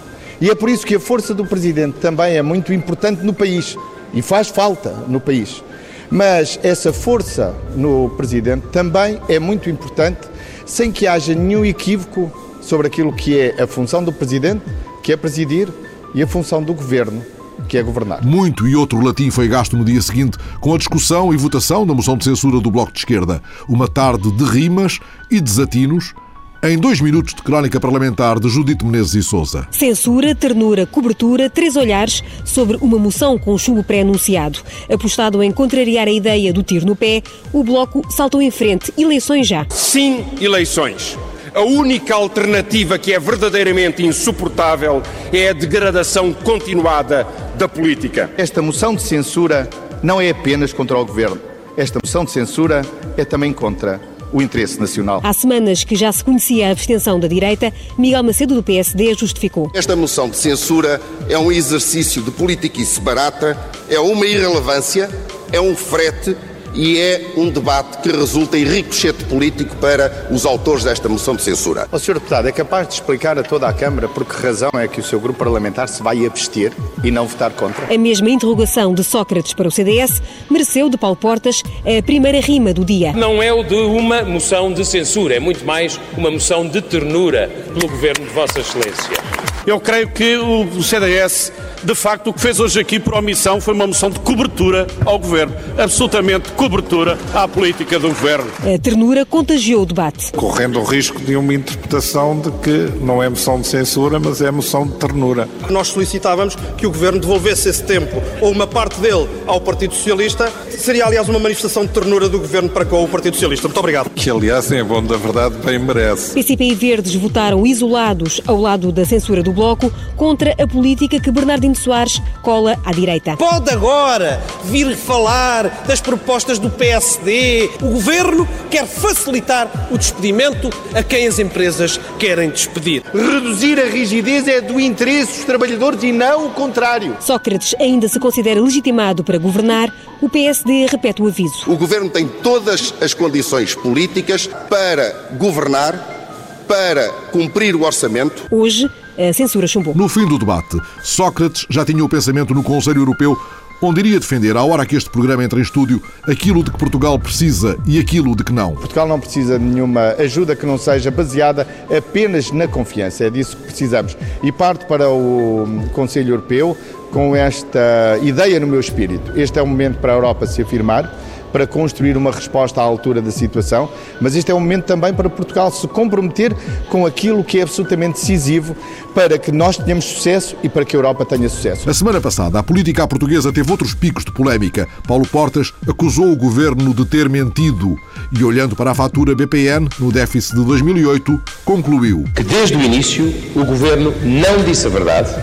E 0.41 0.49
é 0.49 0.55
por 0.55 0.69
isso 0.69 0.87
que 0.87 0.95
a 0.95 1.01
força 1.01 1.35
do 1.35 1.45
presidente 1.45 1.99
também 1.99 2.37
é 2.37 2.43
muito 2.43 2.73
importante 2.73 3.25
no 3.25 3.35
país 3.35 3.77
e 4.15 4.23
faz 4.23 4.49
falta 4.49 4.91
no 5.09 5.21
país. 5.21 5.63
Mas 6.11 6.59
essa 6.63 6.93
força 6.93 7.55
no 7.75 8.11
presidente 8.11 8.69
também 8.69 9.21
é 9.29 9.39
muito 9.39 9.69
importante 9.69 10.29
sem 10.65 10.93
que 10.93 11.07
haja 11.07 11.35
nenhum 11.35 11.65
equívoco 11.65 12.33
sobre 12.69 12.87
aquilo 12.87 13.13
que 13.13 13.39
é 13.39 13.63
a 13.63 13.67
função 13.67 14.05
do 14.05 14.13
Presidente, 14.13 14.63
que 15.03 15.11
é 15.11 15.17
presidir, 15.17 15.69
e 16.15 16.23
a 16.23 16.27
função 16.27 16.63
do 16.63 16.75
Governo, 16.75 17.25
que 17.67 17.79
é 17.79 17.83
governar. 17.83 18.23
Muito 18.25 18.69
e 18.69 18.77
outro 18.77 19.01
latim 19.01 19.31
foi 19.31 19.49
gasto 19.49 19.77
no 19.77 19.85
dia 19.85 20.01
seguinte 20.03 20.37
com 20.61 20.75
a 20.75 20.79
discussão 20.79 21.33
e 21.33 21.37
votação 21.37 21.87
da 21.87 21.95
moção 21.95 22.17
de 22.17 22.25
censura 22.25 22.61
do 22.61 22.71
Bloco 22.71 22.93
de 22.93 22.99
Esquerda. 22.99 23.43
Uma 23.67 23.89
tarde 23.89 24.31
de 24.31 24.45
rimas 24.45 25.01
e 25.31 25.41
desatinos. 25.41 26.15
Em 26.61 26.77
dois 26.77 27.01
minutos 27.01 27.35
de 27.35 27.43
crónica 27.43 27.79
parlamentar 27.79 28.41
de 28.41 28.49
Judite 28.49 28.85
Menezes 28.85 29.15
e 29.15 29.23
Souza. 29.23 29.67
Censura, 29.71 30.35
ternura, 30.35 30.87
cobertura, 30.87 31.49
três 31.49 31.77
olhares 31.77 32.23
sobre 32.45 32.77
uma 32.81 32.99
moção 32.99 33.39
com 33.39 33.57
chumbo 33.57 33.85
pré-anunciado. 33.85 34.59
Apostado 34.93 35.41
em 35.41 35.53
contrariar 35.53 36.09
a 36.09 36.13
ideia 36.13 36.53
do 36.53 36.65
tiro 36.65 36.85
no 36.85 36.97
pé, 36.97 37.23
o 37.53 37.63
Bloco 37.63 38.03
saltou 38.11 38.43
em 38.43 38.51
frente. 38.51 38.93
Eleições 38.99 39.47
já. 39.47 39.67
Sim, 39.71 40.25
eleições. 40.41 41.17
A 41.55 41.61
única 41.63 42.15
alternativa 42.15 42.99
que 42.99 43.13
é 43.13 43.19
verdadeiramente 43.19 44.05
insuportável 44.05 45.03
é 45.33 45.49
a 45.49 45.53
degradação 45.53 46.33
continuada 46.33 47.27
da 47.57 47.69
política. 47.69 48.31
Esta 48.37 48.61
moção 48.61 48.95
de 48.95 49.03
censura 49.03 49.69
não 50.03 50.21
é 50.21 50.31
apenas 50.31 50.73
contra 50.73 50.99
o 50.99 51.05
governo. 51.05 51.41
Esta 51.77 51.99
moção 52.03 52.25
de 52.25 52.31
censura 52.31 52.83
é 53.17 53.25
também 53.25 53.53
contra 53.53 54.01
o 54.33 54.43
interesse 54.43 54.79
nacional. 54.79 55.21
Há 55.25 55.33
semanas 55.33 55.85
que 55.85 55.97
já 55.97 56.13
se 56.13 56.23
conhecia 56.23 56.69
a 56.69 56.73
abstenção 56.73 57.19
da 57.19 57.27
direita, 57.27 57.73
Miguel 57.97 58.23
Macedo 58.23 58.55
do 58.55 58.63
PSD 58.63 59.15
justificou. 59.15 59.71
Esta 59.75 59.97
moção 59.97 60.29
de 60.29 60.37
censura 60.37 61.01
é 61.29 61.39
um 61.39 61.51
exercício 61.51 62.21
de 62.23 62.31
política 62.31 62.79
barata, 63.01 63.57
é 63.89 63.99
uma 63.99 64.27
irrelevância, 64.27 65.09
é 65.51 65.61
um 65.61 65.75
frete 65.75 66.37
e 66.79 66.97
é 66.97 67.33
um 67.37 67.51
debate 67.51 67.99
que 67.99 68.17
resulta 68.17 68.57
em 68.57 68.63
ricochete 68.63 69.25
político 69.25 69.75
para 69.77 70.29
os 70.31 70.47
autores 70.47 70.85
desta 70.85 71.09
moção 71.09 71.35
de 71.35 71.43
censura. 71.43 71.89
O 71.91 71.99
Sr. 71.99 72.15
Deputado 72.15 72.47
é 72.47 72.53
capaz 72.53 72.87
de 72.87 72.95
explicar 72.95 73.37
a 73.37 73.43
toda 73.43 73.67
a 73.67 73.73
Câmara 73.73 74.09
por 74.09 74.25
que 74.25 74.41
razão 74.41 74.71
é 74.75 74.87
que 74.87 75.01
o 75.01 75.03
seu 75.03 75.19
grupo 75.19 75.41
parlamentar 75.41 75.89
se 75.89 76.01
vai 76.01 76.25
abster 76.25 76.73
e 77.03 77.11
não 77.11 77.27
votar 77.27 77.51
contra? 77.51 77.93
A 77.93 77.99
mesma 77.99 78.31
interrogação 78.31 78.95
de 78.95 79.03
Sócrates 79.03 79.53
para 79.55 79.67
o 79.67 79.71
CDS 79.73 80.23
mereceu 80.49 80.89
de 80.89 80.97
Paulo 80.97 81.17
Portas 81.17 81.63
a 81.85 82.01
primeira 82.03 82.39
rima 82.41 82.73
do 82.73 82.85
dia. 82.85 83.13
Não 83.13 83.43
é 83.43 83.53
o 83.53 83.65
de 83.65 83.75
uma 83.75 84.23
moção 84.23 84.73
de 84.73 84.85
censura, 84.85 85.35
é 85.35 85.41
muito 85.41 85.65
mais 85.65 85.99
uma 86.17 86.31
moção 86.31 86.69
de 86.69 86.81
ternura 86.81 87.51
pelo 87.75 87.89
governo 87.89 88.25
de 88.25 88.33
Vossa 88.33 88.61
Excelência. 88.61 89.58
Eu 89.69 89.79
creio 89.79 90.09
que 90.09 90.35
o 90.39 90.83
CDS 90.83 91.53
de 91.83 91.95
facto, 91.95 92.31
o 92.31 92.33
que 92.33 92.41
fez 92.41 92.59
hoje 92.59 92.81
aqui 92.81 92.99
por 92.99 93.15
omissão 93.15 93.61
foi 93.61 93.73
uma 93.73 93.87
moção 93.87 94.11
de 94.11 94.19
cobertura 94.21 94.87
ao 95.05 95.19
Governo. 95.19 95.55
Absolutamente 95.77 96.51
cobertura 96.53 97.17
à 97.33 97.47
política 97.47 97.99
do 97.99 98.09
Governo. 98.09 98.51
A 98.63 98.79
ternura 98.79 99.25
contagiou 99.25 99.83
o 99.83 99.87
debate. 99.87 100.33
Correndo 100.33 100.81
o 100.81 100.85
risco 100.85 101.21
de 101.21 101.37
uma 101.37 101.55
interpretação 101.55 102.39
de 102.41 102.51
que 102.63 102.93
não 103.01 103.23
é 103.23 103.29
moção 103.29 103.61
de 103.61 103.67
censura, 103.69 104.19
mas 104.19 104.41
é 104.41 104.51
moção 104.51 104.87
de 104.87 104.95
ternura. 104.95 105.49
Nós 105.71 105.89
solicitávamos 105.89 106.57
que 106.77 106.87
o 106.87 106.91
Governo 106.91 107.21
devolvesse 107.21 107.69
esse 107.69 107.85
tempo, 107.85 108.21
ou 108.41 108.51
uma 108.51 108.67
parte 108.67 109.01
dele, 109.01 109.29
ao 109.47 109.61
Partido 109.61 109.95
Socialista. 109.95 110.53
Seria, 110.79 111.05
aliás, 111.05 111.29
uma 111.29 111.41
manifestação 111.41 111.85
de 111.85 111.93
ternura 111.93 112.29
do 112.29 112.39
Governo 112.39 112.69
para 112.69 112.85
com 112.85 113.03
o 113.03 113.09
Partido 113.09 113.35
Socialista. 113.35 113.67
Muito 113.67 113.79
obrigado. 113.79 114.11
Que, 114.11 114.31
aliás, 114.31 114.71
em 114.71 114.83
bom 114.83 115.03
da 115.03 115.17
verdade, 115.17 115.57
bem 115.57 115.79
merece. 115.79 116.35
PCP 116.35 116.65
e 116.65 116.75
Verdes 116.75 117.15
votaram 117.17 117.67
isolados 117.67 118.41
ao 118.47 118.57
lado 118.57 118.93
da 118.93 119.05
censura 119.05 119.43
do 119.43 119.53
Bloco 119.53 119.93
contra 120.17 120.55
a 120.59 120.67
política 120.67 121.21
que 121.21 121.31
Bernardino 121.31 121.75
Soares 121.75 122.23
cola 122.43 122.79
à 122.85 122.93
direita. 122.93 123.37
Pode 123.37 123.71
agora 123.71 124.41
vir 124.65 124.97
falar 124.97 125.85
das 125.87 126.01
propostas 126.01 126.59
do 126.59 126.71
PSD. 126.71 127.69
O 127.83 127.91
governo 127.91 128.49
quer 128.71 128.87
facilitar 128.87 129.89
o 129.91 129.99
despedimento 129.99 130.71
a 130.95 131.03
quem 131.03 131.27
as 131.27 131.39
empresas 131.39 132.01
querem 132.19 132.51
despedir. 132.51 133.03
Reduzir 133.13 133.81
a 133.81 133.87
rigidez 133.87 134.47
é 134.47 134.61
do 134.61 134.79
interesse 134.81 135.39
dos 135.39 135.45
trabalhadores 135.45 136.03
e 136.05 136.13
não 136.13 136.47
o 136.47 136.51
contrário. 136.51 137.17
Sócrates 137.21 137.75
ainda 137.81 138.09
se 138.09 138.21
considera 138.21 138.61
legitimado 138.61 139.25
para 139.25 139.39
governar 139.39 139.93
o 140.21 140.29
PSD 140.29 140.87
repete 140.87 141.23
o 141.23 141.27
aviso. 141.27 141.71
O 141.71 141.77
governo 141.77 142.11
tem 142.11 142.27
todas 142.27 142.95
as 143.01 143.15
condições 143.15 143.75
políticas 143.75 144.47
para 144.69 145.29
governar, 145.39 146.65
para 146.67 147.09
cumprir 147.33 147.75
o 147.75 147.83
orçamento. 147.83 148.47
Hoje, 148.51 148.91
a 149.19 149.33
censura 149.33 149.67
chumbou. 149.67 149.95
No 149.95 150.09
fim 150.09 150.27
do 150.27 150.39
debate, 150.39 150.79
Sócrates 151.03 151.67
já 151.71 151.85
tinha 151.85 152.05
o 152.05 152.09
pensamento 152.09 152.55
no 152.55 152.63
Conselho 152.63 153.01
Europeu 153.01 153.37
onde 153.81 154.01
iria 154.01 154.19
defender, 154.19 154.57
à 154.57 154.65
hora 154.65 154.85
que 154.85 154.97
este 154.97 155.09
programa 155.09 155.45
entra 155.45 155.59
em 155.59 155.63
estúdio, 155.63 156.03
aquilo 156.23 156.63
de 156.63 156.71
que 156.71 156.79
Portugal 156.79 157.19
precisa 157.19 157.79
e 157.87 157.99
aquilo 157.99 158.35
de 158.35 158.43
que 158.43 158.53
não. 158.53 158.75
Portugal 158.75 159.07
não 159.07 159.21
precisa 159.21 159.59
de 159.59 159.65
nenhuma 159.65 160.15
ajuda 160.19 160.57
que 160.57 160.67
não 160.67 160.77
seja 160.77 161.11
baseada 161.11 161.67
apenas 161.97 162.51
na 162.51 162.67
confiança, 162.67 163.25
é 163.25 163.31
disso 163.31 163.57
que 163.57 163.65
precisamos. 163.65 164.17
E 164.43 164.51
parto 164.51 164.87
para 164.87 165.09
o 165.09 165.67
Conselho 165.93 166.31
Europeu 166.31 166.77
com 167.11 167.35
esta 167.35 168.19
ideia 168.23 168.61
no 168.61 168.67
meu 168.67 168.81
espírito. 168.81 169.33
Este 169.39 169.59
é 169.59 169.63
o 169.63 169.67
momento 169.67 169.99
para 169.99 170.13
a 170.13 170.17
Europa 170.17 170.47
se 170.47 170.63
afirmar 170.63 171.13
para 171.53 171.67
construir 171.67 172.17
uma 172.17 172.31
resposta 172.31 172.81
à 172.81 172.85
altura 172.85 173.21
da 173.21 173.31
situação, 173.31 173.89
mas 174.21 174.35
este 174.37 174.51
é 174.51 174.55
um 174.55 174.61
momento 174.61 174.85
também 174.85 175.13
para 175.13 175.29
Portugal 175.29 175.71
se 175.71 175.87
comprometer 175.89 176.55
com 176.89 177.07
aquilo 177.07 177.43
que 177.43 177.59
é 177.59 177.63
absolutamente 177.63 178.21
decisivo 178.21 178.77
para 179.15 179.39
que 179.39 179.51
nós 179.51 179.77
tenhamos 179.77 180.05
sucesso 180.05 180.57
e 180.63 180.69
para 180.69 180.85
que 180.85 180.95
a 180.95 180.99
Europa 180.99 181.25
tenha 181.25 181.49
sucesso. 181.49 181.89
A 181.89 181.95
semana 181.95 182.21
passada, 182.21 182.59
a 182.59 182.63
política 182.63 183.07
portuguesa 183.07 183.53
teve 183.53 183.71
outros 183.71 183.95
picos 183.95 184.25
de 184.25 184.33
polémica. 184.33 184.87
Paulo 185.07 185.27
Portas 185.27 185.73
acusou 185.89 186.31
o 186.31 186.37
governo 186.37 186.95
de 186.95 187.05
ter 187.05 187.29
mentido 187.29 187.97
e, 188.33 188.45
olhando 188.45 188.77
para 188.77 188.91
a 188.91 188.95
fatura 188.95 189.35
BPN 189.35 189.89
no 189.99 190.13
déficit 190.13 190.57
de 190.57 190.65
2008, 190.65 191.41
concluiu 191.65 192.25
que 192.35 192.43
desde 192.43 192.77
o 192.77 192.81
início 192.83 193.33
o 193.55 193.65
governo 193.65 194.13
não 194.23 194.63
disse 194.65 194.87
a 194.87 194.91
verdade 194.91 195.35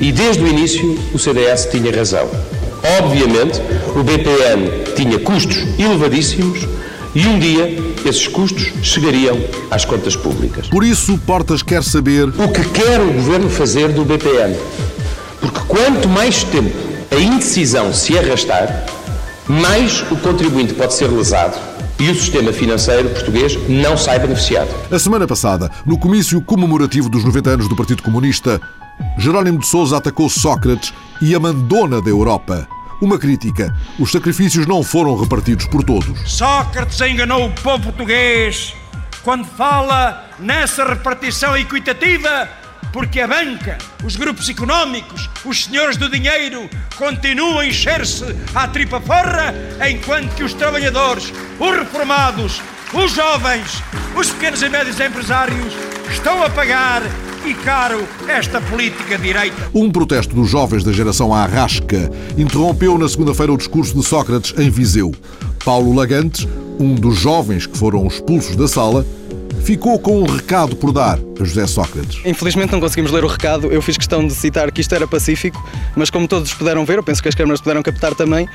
e 0.00 0.12
desde 0.12 0.42
o 0.42 0.46
início 0.46 0.98
o 1.12 1.18
CDS 1.18 1.66
tinha 1.70 1.94
razão. 1.94 2.28
Obviamente, 3.00 3.60
o 3.94 4.02
BPN 4.02 4.94
tinha 4.96 5.18
custos 5.18 5.58
elevadíssimos 5.78 6.66
e 7.14 7.26
um 7.26 7.38
dia 7.38 7.78
esses 8.04 8.26
custos 8.26 8.72
chegariam 8.82 9.38
às 9.70 9.84
contas 9.84 10.16
públicas. 10.16 10.68
Por 10.68 10.82
isso, 10.82 11.18
Portas 11.18 11.62
quer 11.62 11.82
saber 11.82 12.28
o 12.28 12.48
que 12.48 12.64
quer 12.70 13.00
o 13.00 13.12
governo 13.12 13.48
fazer 13.48 13.88
do 13.88 14.04
BPN. 14.04 14.56
Porque 15.40 15.60
quanto 15.68 16.08
mais 16.08 16.42
tempo 16.42 16.76
a 17.10 17.20
indecisão 17.20 17.92
se 17.92 18.18
arrastar, 18.18 18.86
mais 19.46 20.02
o 20.10 20.16
contribuinte 20.16 20.72
pode 20.72 20.94
ser 20.94 21.08
lesado 21.08 21.58
e 21.98 22.10
o 22.10 22.14
sistema 22.14 22.52
financeiro 22.52 23.10
português 23.10 23.56
não 23.68 23.96
sai 23.96 24.18
beneficiado. 24.18 24.68
A 24.90 24.98
semana 24.98 25.26
passada, 25.26 25.70
no 25.86 25.98
comício 25.98 26.40
comemorativo 26.40 27.08
dos 27.08 27.24
90 27.24 27.50
anos 27.50 27.68
do 27.68 27.76
Partido 27.76 28.02
Comunista, 28.02 28.60
Jerónimo 29.18 29.58
de 29.58 29.66
Sousa 29.66 29.98
atacou 29.98 30.28
Sócrates 30.28 30.92
e 31.20 31.34
a 31.34 31.40
mandona 31.40 32.00
da 32.00 32.10
Europa. 32.10 32.68
Uma 33.00 33.18
crítica: 33.18 33.74
os 33.98 34.10
sacrifícios 34.10 34.66
não 34.66 34.82
foram 34.82 35.18
repartidos 35.18 35.66
por 35.66 35.82
todos. 35.82 36.30
Sócrates 36.30 37.00
enganou 37.00 37.46
o 37.46 37.52
povo 37.52 37.84
português 37.84 38.74
quando 39.22 39.44
fala 39.44 40.28
nessa 40.38 40.84
repartição 40.84 41.56
equitativa, 41.56 42.48
porque 42.92 43.20
a 43.20 43.28
banca, 43.28 43.78
os 44.04 44.16
grupos 44.16 44.48
económicos, 44.48 45.30
os 45.44 45.64
senhores 45.64 45.96
do 45.96 46.08
dinheiro 46.08 46.68
continuam 46.96 47.60
a 47.60 47.66
encher-se 47.66 48.24
à 48.54 48.66
tripa 48.68 49.00
forra, 49.00 49.54
enquanto 49.88 50.34
que 50.34 50.44
os 50.44 50.54
trabalhadores, 50.54 51.32
os 51.58 51.76
reformados, 51.76 52.60
os 52.92 53.12
jovens, 53.12 53.82
os 54.16 54.30
pequenos 54.30 54.62
e 54.62 54.68
médios 54.68 55.00
empresários 55.00 55.72
estão 56.10 56.42
a 56.42 56.50
pagar 56.50 57.02
e 57.44 57.54
caro 57.54 58.06
esta 58.28 58.60
política 58.60 59.18
direita. 59.18 59.70
Um 59.74 59.90
protesto 59.90 60.34
dos 60.34 60.48
jovens 60.48 60.84
da 60.84 60.92
geração 60.92 61.34
Arrasca 61.34 62.10
interrompeu 62.36 62.96
na 62.96 63.08
segunda-feira 63.08 63.52
o 63.52 63.56
discurso 63.56 63.94
de 63.94 64.04
Sócrates 64.04 64.54
em 64.58 64.70
Viseu. 64.70 65.12
Paulo 65.64 65.94
Lagantes, 65.94 66.46
um 66.78 66.94
dos 66.94 67.18
jovens 67.18 67.66
que 67.66 67.76
foram 67.76 68.06
expulsos 68.06 68.56
da 68.56 68.68
sala, 68.68 69.04
ficou 69.62 69.98
com 69.98 70.20
um 70.20 70.26
recado 70.26 70.74
por 70.76 70.92
dar 70.92 71.18
a 71.40 71.44
José 71.44 71.66
Sócrates. 71.66 72.20
Infelizmente 72.24 72.72
não 72.72 72.80
conseguimos 72.80 73.10
ler 73.10 73.24
o 73.24 73.28
recado. 73.28 73.68
Eu 73.68 73.80
fiz 73.80 73.96
questão 73.96 74.26
de 74.26 74.34
citar 74.34 74.70
que 74.70 74.80
isto 74.80 74.94
era 74.94 75.06
pacífico, 75.06 75.62
mas 75.96 76.10
como 76.10 76.26
todos 76.26 76.52
puderam 76.52 76.84
ver, 76.84 76.98
eu 76.98 77.02
penso 77.02 77.22
que 77.22 77.28
as 77.28 77.34
câmaras 77.34 77.60
puderam 77.60 77.82
captar 77.82 78.14
também, 78.14 78.48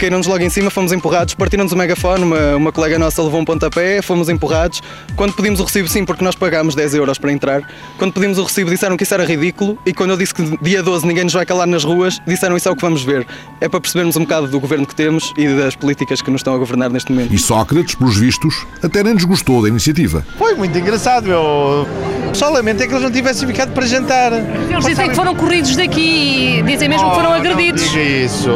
caíram-nos 0.00 0.26
logo 0.26 0.42
em 0.42 0.48
cima, 0.48 0.70
fomos 0.70 0.92
empurrados, 0.92 1.34
partiram-nos 1.34 1.72
o 1.72 1.76
megafone, 1.76 2.24
uma, 2.24 2.56
uma 2.56 2.72
colega 2.72 2.98
nossa 2.98 3.22
levou 3.22 3.38
um 3.38 3.44
pontapé, 3.44 4.00
fomos 4.00 4.30
empurrados. 4.30 4.80
Quando 5.14 5.34
pedimos 5.34 5.60
o 5.60 5.64
recibo, 5.64 5.88
sim, 5.88 6.06
porque 6.06 6.24
nós 6.24 6.34
pagámos 6.34 6.74
10 6.74 6.94
euros 6.94 7.18
para 7.18 7.30
entrar, 7.30 7.62
quando 7.98 8.14
pedimos 8.14 8.38
o 8.38 8.44
recibo 8.44 8.70
disseram 8.70 8.96
que 8.96 9.02
isso 9.02 9.12
era 9.12 9.26
ridículo 9.26 9.78
e 9.84 9.92
quando 9.92 10.10
eu 10.10 10.16
disse 10.16 10.32
que 10.32 10.56
dia 10.62 10.82
12 10.82 11.06
ninguém 11.06 11.24
nos 11.24 11.34
vai 11.34 11.44
calar 11.44 11.66
nas 11.66 11.84
ruas, 11.84 12.18
disseram 12.26 12.56
isso 12.56 12.66
é 12.66 12.72
o 12.72 12.76
que 12.76 12.80
vamos 12.80 13.02
ver. 13.02 13.26
É 13.60 13.68
para 13.68 13.78
percebermos 13.78 14.16
um 14.16 14.20
bocado 14.20 14.48
do 14.48 14.58
governo 14.58 14.86
que 14.86 14.94
temos 14.94 15.34
e 15.36 15.46
das 15.48 15.76
políticas 15.76 16.22
que 16.22 16.30
nos 16.30 16.40
estão 16.40 16.54
a 16.54 16.58
governar 16.58 16.88
neste 16.88 17.12
momento. 17.12 17.34
E 17.34 17.38
Sócrates, 17.38 17.94
pelos 17.94 18.16
vistos, 18.16 18.66
até 18.82 19.02
nem 19.02 19.14
desgostou 19.14 19.60
da 19.60 19.68
iniciativa. 19.68 20.24
Foi 20.38 20.54
muito 20.54 20.76
engraçado, 20.78 21.28
meu. 21.28 21.86
Só 22.32 22.48
lamento 22.48 22.82
é 22.82 22.86
que 22.86 22.92
eles 22.94 23.02
não 23.02 23.10
tivessem 23.10 23.46
ficado 23.46 23.72
para 23.72 23.84
jantar. 23.86 24.32
Eles 24.32 24.86
dizem 24.86 25.10
que 25.10 25.14
foram 25.14 25.34
corridos 25.34 25.76
daqui 25.76 26.60
e 26.60 26.62
dizem 26.62 26.88
mesmo 26.88 27.10
que 27.10 27.16
foram 27.16 27.32
agredidos. 27.34 27.82
Não 27.82 27.92
diga 27.92 28.02
isso. 28.02 28.50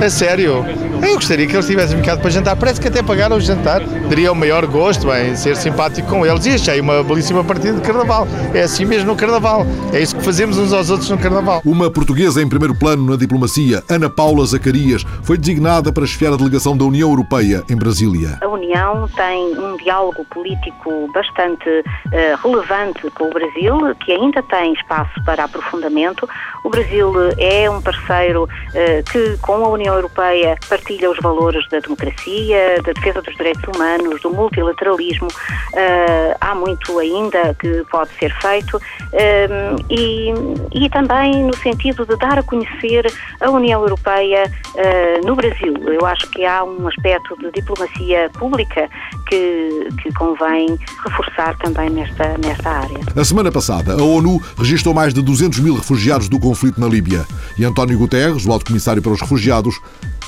É 0.00 0.08
sério. 0.08 0.64
Eu 1.02 1.14
gostaria 1.14 1.46
que 1.46 1.54
eles 1.54 1.66
tivessem 1.66 1.96
ficado 1.98 2.20
para 2.20 2.30
jantar. 2.30 2.56
Parece 2.56 2.80
que 2.80 2.88
até 2.88 3.02
pagaram 3.02 3.36
o 3.36 3.40
jantar. 3.40 3.82
Teria 4.08 4.32
o 4.32 4.34
maior 4.34 4.66
gosto 4.66 5.12
em 5.12 5.36
ser 5.36 5.56
simpático 5.56 6.08
com 6.08 6.24
eles. 6.24 6.46
E 6.46 6.50
achei 6.50 6.80
uma 6.80 7.02
belíssima 7.02 7.42
partida 7.44 7.74
de 7.74 7.80
carnaval. 7.80 8.26
É 8.54 8.62
assim 8.62 8.84
mesmo 8.84 9.08
no 9.08 9.16
carnaval. 9.16 9.66
É 9.92 10.00
isso 10.00 10.16
que 10.16 10.24
fazemos 10.24 10.58
uns 10.58 10.72
aos 10.72 10.90
outros 10.90 11.10
no 11.10 11.18
carnaval. 11.18 11.62
Uma 11.64 11.90
portuguesa 11.90 12.42
em 12.42 12.48
primeiro 12.48 12.74
plano 12.74 13.10
na 13.10 13.16
diplomacia, 13.16 13.82
Ana 13.88 14.08
Paula 14.08 14.44
Zacarias, 14.46 15.04
foi 15.22 15.36
designada 15.36 15.92
para 15.92 16.06
chefiar 16.06 16.32
a 16.32 16.36
delegação 16.36 16.76
da 16.76 16.84
União 16.84 17.08
Europeia 17.08 17.62
em 17.68 17.76
Brasília. 17.76 18.38
Tem 19.14 19.58
um 19.58 19.76
diálogo 19.76 20.24
político 20.24 21.10
bastante 21.12 21.68
uh, 21.68 22.36
relevante 22.42 23.10
com 23.10 23.24
o 23.24 23.30
Brasil, 23.30 23.94
que 24.04 24.12
ainda 24.12 24.42
tem 24.42 24.72
espaço 24.72 25.22
para 25.24 25.44
aprofundamento. 25.44 26.26
O 26.64 26.70
Brasil 26.70 27.12
é 27.38 27.68
um 27.68 27.82
parceiro 27.82 28.44
uh, 28.44 29.10
que, 29.10 29.36
com 29.42 29.64
a 29.64 29.68
União 29.68 29.94
Europeia, 29.94 30.56
partilha 30.68 31.10
os 31.10 31.18
valores 31.18 31.68
da 31.68 31.80
democracia, 31.80 32.80
da 32.82 32.92
defesa 32.92 33.20
dos 33.20 33.36
direitos 33.36 33.62
humanos, 33.74 34.20
do 34.22 34.30
multilateralismo. 34.30 35.28
Uh, 35.28 36.34
há 36.40 36.54
muito 36.54 36.98
ainda 36.98 37.54
que 37.54 37.84
pode 37.90 38.10
ser 38.18 38.32
feito 38.40 38.80
e, 39.90 40.32
e, 40.72 40.88
também 40.88 41.44
no 41.44 41.56
sentido 41.56 42.06
de 42.06 42.16
dar 42.16 42.38
a 42.38 42.42
conhecer 42.42 43.06
a 43.40 43.50
União 43.50 43.82
Europeia 43.82 44.44
no 45.24 45.36
Brasil. 45.36 45.74
Eu 45.86 46.06
acho 46.06 46.30
que 46.30 46.44
há 46.44 46.64
um 46.64 46.88
aspecto 46.88 47.36
de 47.38 47.50
diplomacia 47.50 48.30
pública 48.38 48.61
que, 48.66 49.88
que 50.02 50.12
convém 50.14 50.78
reforçar 51.04 51.56
também 51.58 51.90
nesta, 51.90 52.36
nesta 52.38 52.70
área. 52.70 53.00
A 53.14 53.24
semana 53.24 53.50
passada, 53.50 53.94
a 53.94 54.02
ONU 54.02 54.40
registrou 54.58 54.94
mais 54.94 55.12
de 55.14 55.22
200 55.22 55.60
mil 55.60 55.74
refugiados 55.74 56.28
do 56.28 56.38
conflito 56.38 56.80
na 56.80 56.86
Líbia 56.86 57.26
e 57.58 57.64
António 57.64 57.98
Guterres, 57.98 58.46
o 58.46 58.52
alto 58.52 58.66
comissário 58.66 59.02
para 59.02 59.12
os 59.12 59.20
refugiados, 59.20 59.80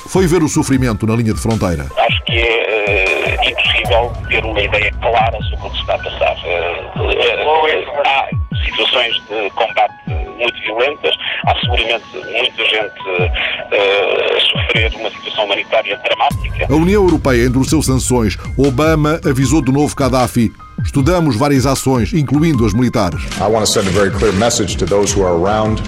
foi 0.07 0.27
ver 0.27 0.43
o 0.43 0.49
sofrimento 0.49 1.05
na 1.05 1.15
linha 1.15 1.33
de 1.33 1.39
fronteira. 1.39 1.87
Acho 1.97 2.23
que 2.23 2.37
é 2.37 3.35
uh, 3.39 3.49
impossível 3.49 4.13
ter 4.29 4.43
uma 4.43 4.61
ideia 4.61 4.91
clara 5.01 5.37
sobre 5.43 5.67
o 5.67 5.69
que 5.69 5.75
se 5.75 5.81
está 5.81 5.95
a 5.95 5.99
passar. 5.99 6.35
Uh, 6.45 7.01
uh, 7.01 8.01
há 8.05 8.29
situações 8.65 9.13
de 9.29 9.49
combate 9.51 9.93
muito 10.37 10.59
violentas, 10.61 11.15
há 11.45 11.55
seguramente 11.59 12.05
muita 12.13 12.65
gente 12.65 13.33
a 13.71 14.39
sofrer 14.39 14.93
uma 14.95 15.09
situação 15.09 15.45
humanitária 15.45 15.97
dramática. 15.97 16.67
A 16.69 16.75
União 16.75 17.03
Europeia 17.03 17.45
endureceu 17.45 17.81
sanções. 17.81 18.37
Obama 18.57 19.19
avisou 19.25 19.61
de 19.61 19.71
novo 19.71 19.95
Gaddafi 19.95 20.51
Estudamos 20.83 21.35
várias 21.35 21.65
ações, 21.65 22.13
incluindo 22.13 22.65
as 22.65 22.73
militares. 22.73 23.21
I 23.39 23.47
want 23.47 23.65
to 23.65 23.67
send 23.67 23.87
a 23.87 23.91
very 23.91 24.11
clear 24.11 24.33
message 24.33 24.77
to 24.77 24.85
those 24.85 25.11
who 25.11 25.25
are 25.25 25.33
around 25.33 25.81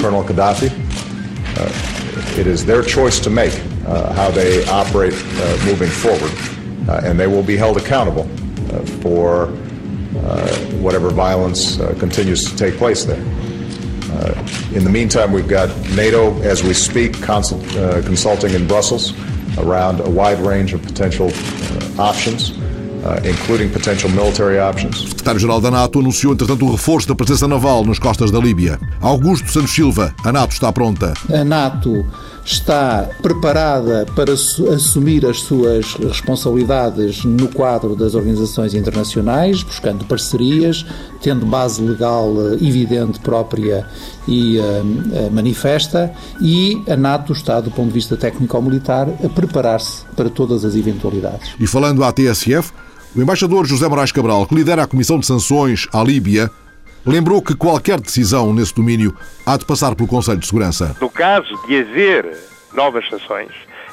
Colonel 0.00 0.24
Gaddafi. 0.24 0.66
Uh, 0.66 1.91
It 2.38 2.46
is 2.46 2.64
their 2.64 2.82
choice 2.82 3.18
to 3.20 3.30
make 3.30 3.54
uh, 3.86 4.12
how 4.12 4.30
they 4.30 4.64
operate 4.66 5.14
uh, 5.14 5.64
moving 5.64 5.88
forward, 5.88 6.32
uh, 6.88 7.00
and 7.04 7.18
they 7.18 7.26
will 7.26 7.42
be 7.42 7.56
held 7.56 7.76
accountable 7.76 8.22
uh, 8.22 8.84
for 9.00 9.46
uh, 10.16 10.56
whatever 10.80 11.10
violence 11.10 11.76
continues 11.98 12.50
to 12.50 12.56
take 12.56 12.76
place 12.76 13.04
there. 13.04 13.22
in 14.74 14.84
the 14.84 14.90
meantime, 14.90 15.32
we've 15.32 15.48
got 15.48 15.68
NATO, 15.90 16.38
as 16.42 16.62
we 16.62 16.74
speak, 16.74 17.20
consult, 17.22 17.62
consulting 18.04 18.52
in 18.54 18.66
Brussels 18.66 19.14
around 19.58 20.00
a 20.00 20.08
wide 20.08 20.38
range 20.38 20.72
of 20.74 20.82
potential 20.82 21.30
options. 21.98 22.52
Uh, 23.02 23.18
including 23.28 23.68
potential 23.68 24.08
military 24.12 24.60
options. 24.60 25.02
O 25.02 25.08
secretário-geral 25.08 25.60
da 25.60 25.72
NATO 25.72 25.98
anunciou, 25.98 26.34
entretanto, 26.34 26.64
o 26.64 26.70
reforço 26.70 27.08
da 27.08 27.16
presença 27.16 27.48
naval 27.48 27.84
nas 27.84 27.98
costas 27.98 28.30
da 28.30 28.38
Líbia. 28.38 28.78
Augusto 29.00 29.50
Santos 29.50 29.74
Silva, 29.74 30.14
a 30.22 30.30
NATO 30.30 30.52
está 30.52 30.72
pronta. 30.72 31.12
A 31.28 31.42
NATO 31.42 32.06
está 32.44 33.08
preparada 33.20 34.06
para 34.14 34.32
assumir 34.32 35.24
as 35.26 35.40
suas 35.40 35.94
responsabilidades 35.94 37.24
no 37.24 37.48
quadro 37.48 37.94
das 37.94 38.14
organizações 38.14 38.74
internacionais, 38.74 39.62
buscando 39.62 40.04
parcerias, 40.04 40.84
tendo 41.20 41.46
base 41.46 41.80
legal 41.82 42.34
eh, 42.52 42.54
evidente, 42.64 43.20
própria 43.20 43.86
e 44.26 44.58
uh, 44.58 45.30
manifesta, 45.32 46.12
e 46.40 46.82
a 46.88 46.96
NATO 46.96 47.32
está, 47.32 47.60
do 47.60 47.70
ponto 47.70 47.88
de 47.88 47.94
vista 47.94 48.16
técnico-militar, 48.16 49.08
a 49.24 49.28
preparar-se 49.28 50.04
para 50.16 50.30
todas 50.30 50.64
as 50.64 50.76
eventualidades. 50.76 51.50
E 51.58 51.66
falando 51.66 52.04
à 52.04 52.12
TSF, 52.12 52.72
o 53.14 53.20
embaixador 53.20 53.66
José 53.66 53.86
Moraes 53.88 54.12
Cabral, 54.12 54.46
que 54.46 54.54
lidera 54.54 54.84
a 54.84 54.86
Comissão 54.86 55.18
de 55.18 55.26
Sanções 55.26 55.86
à 55.92 56.02
Líbia, 56.02 56.50
lembrou 57.04 57.42
que 57.42 57.54
qualquer 57.54 58.00
decisão 58.00 58.54
nesse 58.54 58.74
domínio 58.74 59.14
há 59.44 59.56
de 59.56 59.64
passar 59.66 59.94
pelo 59.94 60.08
Conselho 60.08 60.38
de 60.38 60.46
Segurança. 60.46 60.96
No 61.00 61.10
caso 61.10 61.54
de 61.66 61.78
haver 61.80 62.36
novas 62.74 63.06
sanções, 63.08 63.50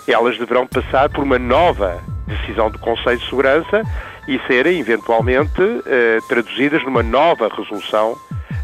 elas 0.07 0.37
deverão 0.37 0.65
passar 0.65 1.09
por 1.09 1.23
uma 1.23 1.37
nova 1.37 2.01
decisão 2.27 2.69
do 2.69 2.79
Conselho 2.79 3.17
de 3.17 3.25
Segurança 3.25 3.83
e 4.27 4.39
serem 4.47 4.79
eventualmente 4.79 5.61
eh, 5.85 6.19
traduzidas 6.27 6.83
numa 6.83 7.03
nova 7.03 7.49
resolução 7.49 8.15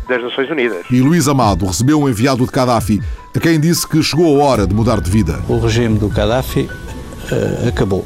das 0.08 0.22
Nações 0.22 0.50
Unidas. 0.50 0.86
E 0.92 1.02
Luís 1.02 1.28
Amado 1.28 1.66
recebeu 1.66 2.00
um 2.00 2.08
enviado 2.08 2.46
de 2.46 2.52
Gaddafi, 2.52 3.02
a 3.36 3.40
quem 3.40 3.60
disse 3.60 3.88
que 3.88 4.02
chegou 4.02 4.42
a 4.42 4.46
hora 4.46 4.68
de 4.68 4.74
mudar 4.74 5.02
de 5.02 5.10
vida. 5.10 5.40
O 5.50 5.60
regime 5.60 5.98
do 5.98 6.08
Gaddafi 6.08 6.62
uh, 6.62 7.68
acabou. 7.68 8.06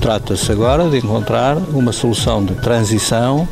Trata-se 0.00 0.50
agora 0.52 0.88
de 0.88 0.98
encontrar 0.98 1.56
uma 1.56 1.92
solução 1.92 2.44
de 2.44 2.54
transição 2.54 3.48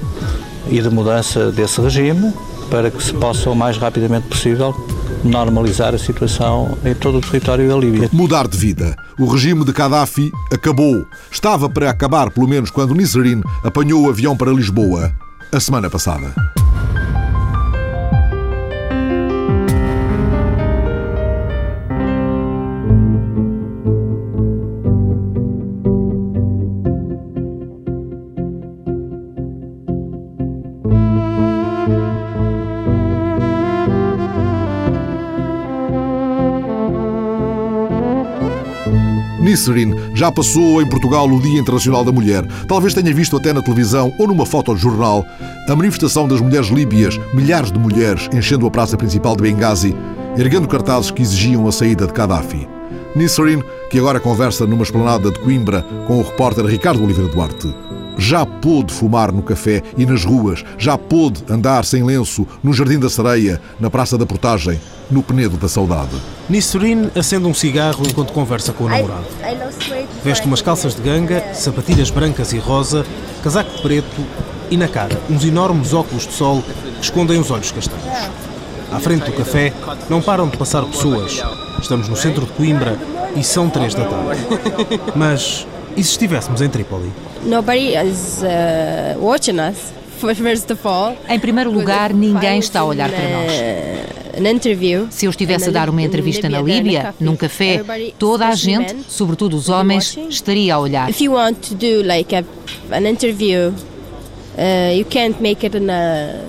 e 0.68 0.80
de 0.80 0.88
mudança 0.88 1.50
desse 1.50 1.80
regime 1.80 2.32
para 2.70 2.90
que 2.90 3.02
se 3.02 3.12
possa 3.12 3.50
o 3.50 3.54
mais 3.54 3.76
rapidamente 3.76 4.28
possível 4.28 4.74
normalizar 5.22 5.94
a 5.94 5.98
situação 5.98 6.76
em 6.84 6.94
todo 6.94 7.18
o 7.18 7.20
território 7.20 7.68
da 7.68 7.76
Líbia. 7.76 8.10
Mudar 8.12 8.46
de 8.46 8.58
vida. 8.58 8.96
O 9.18 9.26
regime 9.26 9.64
de 9.64 9.72
Gaddafi 9.72 10.30
acabou. 10.52 11.06
Estava 11.30 11.68
para 11.68 11.90
acabar, 11.90 12.30
pelo 12.30 12.48
menos, 12.48 12.70
quando 12.70 12.94
Nisrin 12.94 13.42
apanhou 13.62 14.02
o 14.02 14.10
avião 14.10 14.36
para 14.36 14.52
Lisboa 14.52 15.12
a 15.52 15.60
semana 15.60 15.88
passada. 15.88 16.34
Nisserin 39.54 39.94
já 40.14 40.32
passou 40.32 40.82
em 40.82 40.88
Portugal 40.88 41.28
o 41.28 41.40
Dia 41.40 41.60
Internacional 41.60 42.04
da 42.04 42.10
Mulher. 42.10 42.44
Talvez 42.66 42.92
tenha 42.92 43.14
visto 43.14 43.36
até 43.36 43.52
na 43.52 43.62
televisão 43.62 44.12
ou 44.18 44.26
numa 44.26 44.44
foto 44.44 44.74
de 44.74 44.80
jornal 44.80 45.24
a 45.68 45.76
manifestação 45.76 46.26
das 46.26 46.40
mulheres 46.40 46.66
líbias, 46.66 47.20
milhares 47.32 47.70
de 47.70 47.78
mulheres 47.78 48.28
enchendo 48.32 48.66
a 48.66 48.70
praça 48.70 48.96
principal 48.96 49.36
de 49.36 49.42
Benghazi, 49.42 49.94
erguendo 50.36 50.66
cartazes 50.66 51.12
que 51.12 51.22
exigiam 51.22 51.68
a 51.68 51.72
saída 51.72 52.04
de 52.04 52.12
Gaddafi. 52.12 52.66
Nisserin, 53.14 53.62
que 53.90 53.98
agora 54.00 54.18
conversa 54.18 54.66
numa 54.66 54.82
esplanada 54.82 55.30
de 55.30 55.38
Coimbra 55.38 55.82
com 56.08 56.18
o 56.18 56.22
repórter 56.22 56.66
Ricardo 56.66 57.04
Oliveira 57.04 57.30
Duarte 57.30 57.72
já 58.18 58.44
pôde 58.44 58.92
fumar 58.92 59.32
no 59.32 59.42
café 59.42 59.82
e 59.96 60.06
nas 60.06 60.24
ruas, 60.24 60.64
já 60.78 60.96
pôde 60.96 61.42
andar 61.48 61.84
sem 61.84 62.02
lenço 62.02 62.46
no 62.62 62.72
Jardim 62.72 62.98
da 62.98 63.08
Sereia, 63.08 63.60
na 63.78 63.90
Praça 63.90 64.16
da 64.16 64.26
Portagem, 64.26 64.80
no 65.10 65.22
Penedo 65.22 65.56
da 65.56 65.68
Saudade. 65.68 66.16
Nissurin 66.48 67.10
acende 67.14 67.46
um 67.46 67.54
cigarro 67.54 68.06
enquanto 68.06 68.32
conversa 68.32 68.72
com 68.72 68.84
o 68.84 68.88
namorado. 68.88 69.24
Veste 70.24 70.46
umas 70.46 70.62
calças 70.62 70.94
de 70.94 71.02
ganga, 71.02 71.42
sapatilhas 71.54 72.10
brancas 72.10 72.52
e 72.52 72.58
rosa, 72.58 73.04
casaco 73.42 73.82
preto 73.82 74.24
e 74.70 74.76
na 74.76 74.88
cara 74.88 75.20
uns 75.28 75.44
enormes 75.44 75.92
óculos 75.92 76.26
de 76.26 76.32
sol 76.32 76.62
que 76.62 77.04
escondem 77.04 77.38
os 77.38 77.50
olhos 77.50 77.70
castanhos. 77.70 78.04
À 78.90 79.00
frente 79.00 79.24
do 79.24 79.32
café 79.32 79.72
não 80.08 80.22
param 80.22 80.48
de 80.48 80.56
passar 80.56 80.84
pessoas. 80.84 81.42
Estamos 81.80 82.08
no 82.08 82.16
centro 82.16 82.46
de 82.46 82.52
Coimbra 82.52 82.98
e 83.36 83.42
são 83.42 83.68
três 83.68 83.94
da 83.94 84.04
tarde. 84.04 84.40
Mas 85.14 85.66
e 85.96 86.02
se 86.02 86.10
estivéssemos 86.10 86.60
em 86.60 86.68
Trípoli? 86.68 87.10
Nobody 87.44 87.94
is 87.96 88.42
uh, 88.42 89.18
watching 89.20 89.58
us. 89.60 89.92
First 90.18 90.70
of 90.70 90.86
all. 90.86 91.16
Em 91.28 91.38
primeiro 91.38 91.70
lugar, 91.70 92.12
ninguém 92.14 92.58
está 92.58 92.80
a 92.80 92.84
olhar 92.84 93.10
para 93.10 93.28
nós. 93.28 93.52
Uh, 93.52 94.24
se 95.10 95.26
eu 95.26 95.30
estivesse 95.30 95.68
a 95.68 95.72
dar 95.72 95.88
uma 95.90 96.02
entrevista 96.02 96.48
na 96.48 96.60
Líbia, 96.60 97.14
num 97.20 97.36
café, 97.36 97.82
toda 98.18 98.48
a 98.48 98.54
gente, 98.54 98.96
sobretudo 99.08 99.56
os 99.56 99.68
homens, 99.68 100.16
estaria 100.28 100.74
a 100.74 100.78
olhar. 100.78 101.08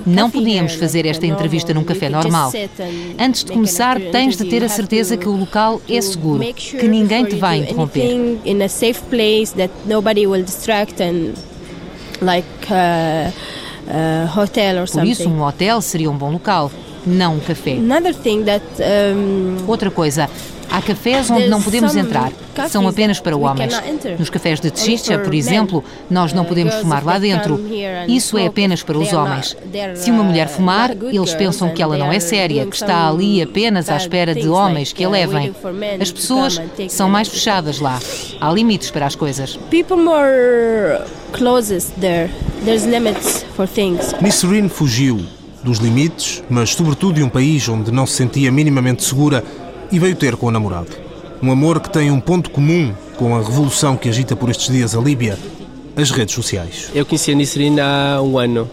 Não 0.06 0.30
podíamos 0.30 0.76
fazer 0.76 1.06
esta 1.06 1.26
entrevista 1.26 1.74
num 1.74 1.84
café 1.84 2.10
normal. 2.10 2.52
Antes 3.20 3.44
de 3.44 3.52
começar, 3.52 4.00
tens 4.00 4.38
de 4.38 4.46
ter 4.46 4.64
a 4.64 4.70
certeza 4.70 5.18
que 5.18 5.28
o 5.28 5.36
local 5.36 5.82
é 5.90 6.00
seguro, 6.02 6.44
que 6.54 6.88
ninguém 6.88 7.26
te 7.26 7.36
vai 7.36 7.58
interromper. 7.58 8.40
Por 14.92 15.06
isso, 15.06 15.30
um 15.30 15.42
hotel 15.44 15.82
seria 15.82 16.10
um 16.10 16.18
bom 16.18 16.32
local, 16.32 16.72
não 17.06 17.36
um 17.36 17.40
café. 17.40 17.76
Outra 19.68 19.92
coisa, 19.92 20.30
Há 20.76 20.82
cafés 20.82 21.32
onde 21.32 21.48
não 21.48 21.62
podemos 21.62 21.96
entrar, 21.96 22.34
são 22.70 22.86
apenas 22.86 23.18
para 23.22 23.38
homens. 23.38 23.74
Nos 24.20 24.30
cafés 24.30 24.60
de 24.60 24.70
Chicha, 24.78 25.18
por 25.18 25.34
exemplo, 25.34 25.82
nós 26.10 26.34
não 26.34 26.44
podemos 26.44 26.76
fumar 26.76 27.02
lá 27.02 27.18
dentro. 27.18 27.58
Isso 28.10 28.38
é 28.38 28.46
apenas 28.48 28.84
para 28.84 28.98
os 28.98 29.14
homens. 29.14 29.56
Se 29.96 30.12
uma 30.12 30.22
mulher 30.22 30.50
fumar, 30.50 30.92
eles 30.92 31.34
pensam 31.34 31.70
que 31.70 31.82
ela 31.82 31.98
não 31.98 32.12
é 32.12 32.20
séria, 32.20 32.66
que 32.66 32.76
está 32.76 33.08
ali 33.08 33.42
apenas 33.42 33.90
à 33.90 33.96
espera 33.96 34.36
de 34.36 34.50
homens 34.50 34.92
que 34.92 35.06
a 35.06 35.08
levem. 35.08 35.56
As 35.98 36.12
pessoas 36.12 36.62
são 36.90 37.08
mais 37.08 37.30
fechadas 37.30 37.80
lá. 37.80 37.98
Há 38.42 38.52
limites 38.52 38.92
para 38.92 39.06
as 39.06 39.16
coisas. 39.16 39.58
People 39.72 39.96
more 39.96 41.06
closest 41.32 41.94
there. 42.02 42.30
There's 42.66 42.84
limits 42.84 43.46
for 43.56 43.66
things. 43.66 44.14
Nisrin 44.22 44.68
fugiu 44.68 45.22
dos 45.64 45.80
limites, 45.80 46.44
mas 46.50 46.72
sobretudo 46.72 47.14
de 47.14 47.24
um 47.24 47.30
país 47.30 47.68
onde 47.70 47.92
não 47.92 48.06
se 48.06 48.14
sentia 48.14 48.52
minimamente 48.52 49.04
segura 49.04 49.44
e 49.92 50.00
veio 50.00 50.16
ter 50.16 50.36
com 50.36 50.48
o 50.48 50.52
namorado. 50.52 50.90
Um 51.42 51.52
amor 51.52 51.80
que 51.80 51.90
tem 51.90 52.12
um 52.12 52.20
ponto 52.20 52.50
comum 52.50 52.94
com 53.18 53.36
a 53.36 53.40
revolução 53.40 53.96
que 53.96 54.10
agita 54.10 54.36
por 54.36 54.50
estes 54.50 54.74
dias 54.74 54.96
a 54.96 55.00
Líbia, 55.00 55.38
as 55.96 56.12
redes 56.12 56.34
sociais. 56.34 56.90
Eu 56.94 57.06
conheci 57.06 57.32
a 57.32 57.36
Nisrin 57.36 57.80
há 57.80 58.22
um 58.22 58.38
ano. 58.38 58.70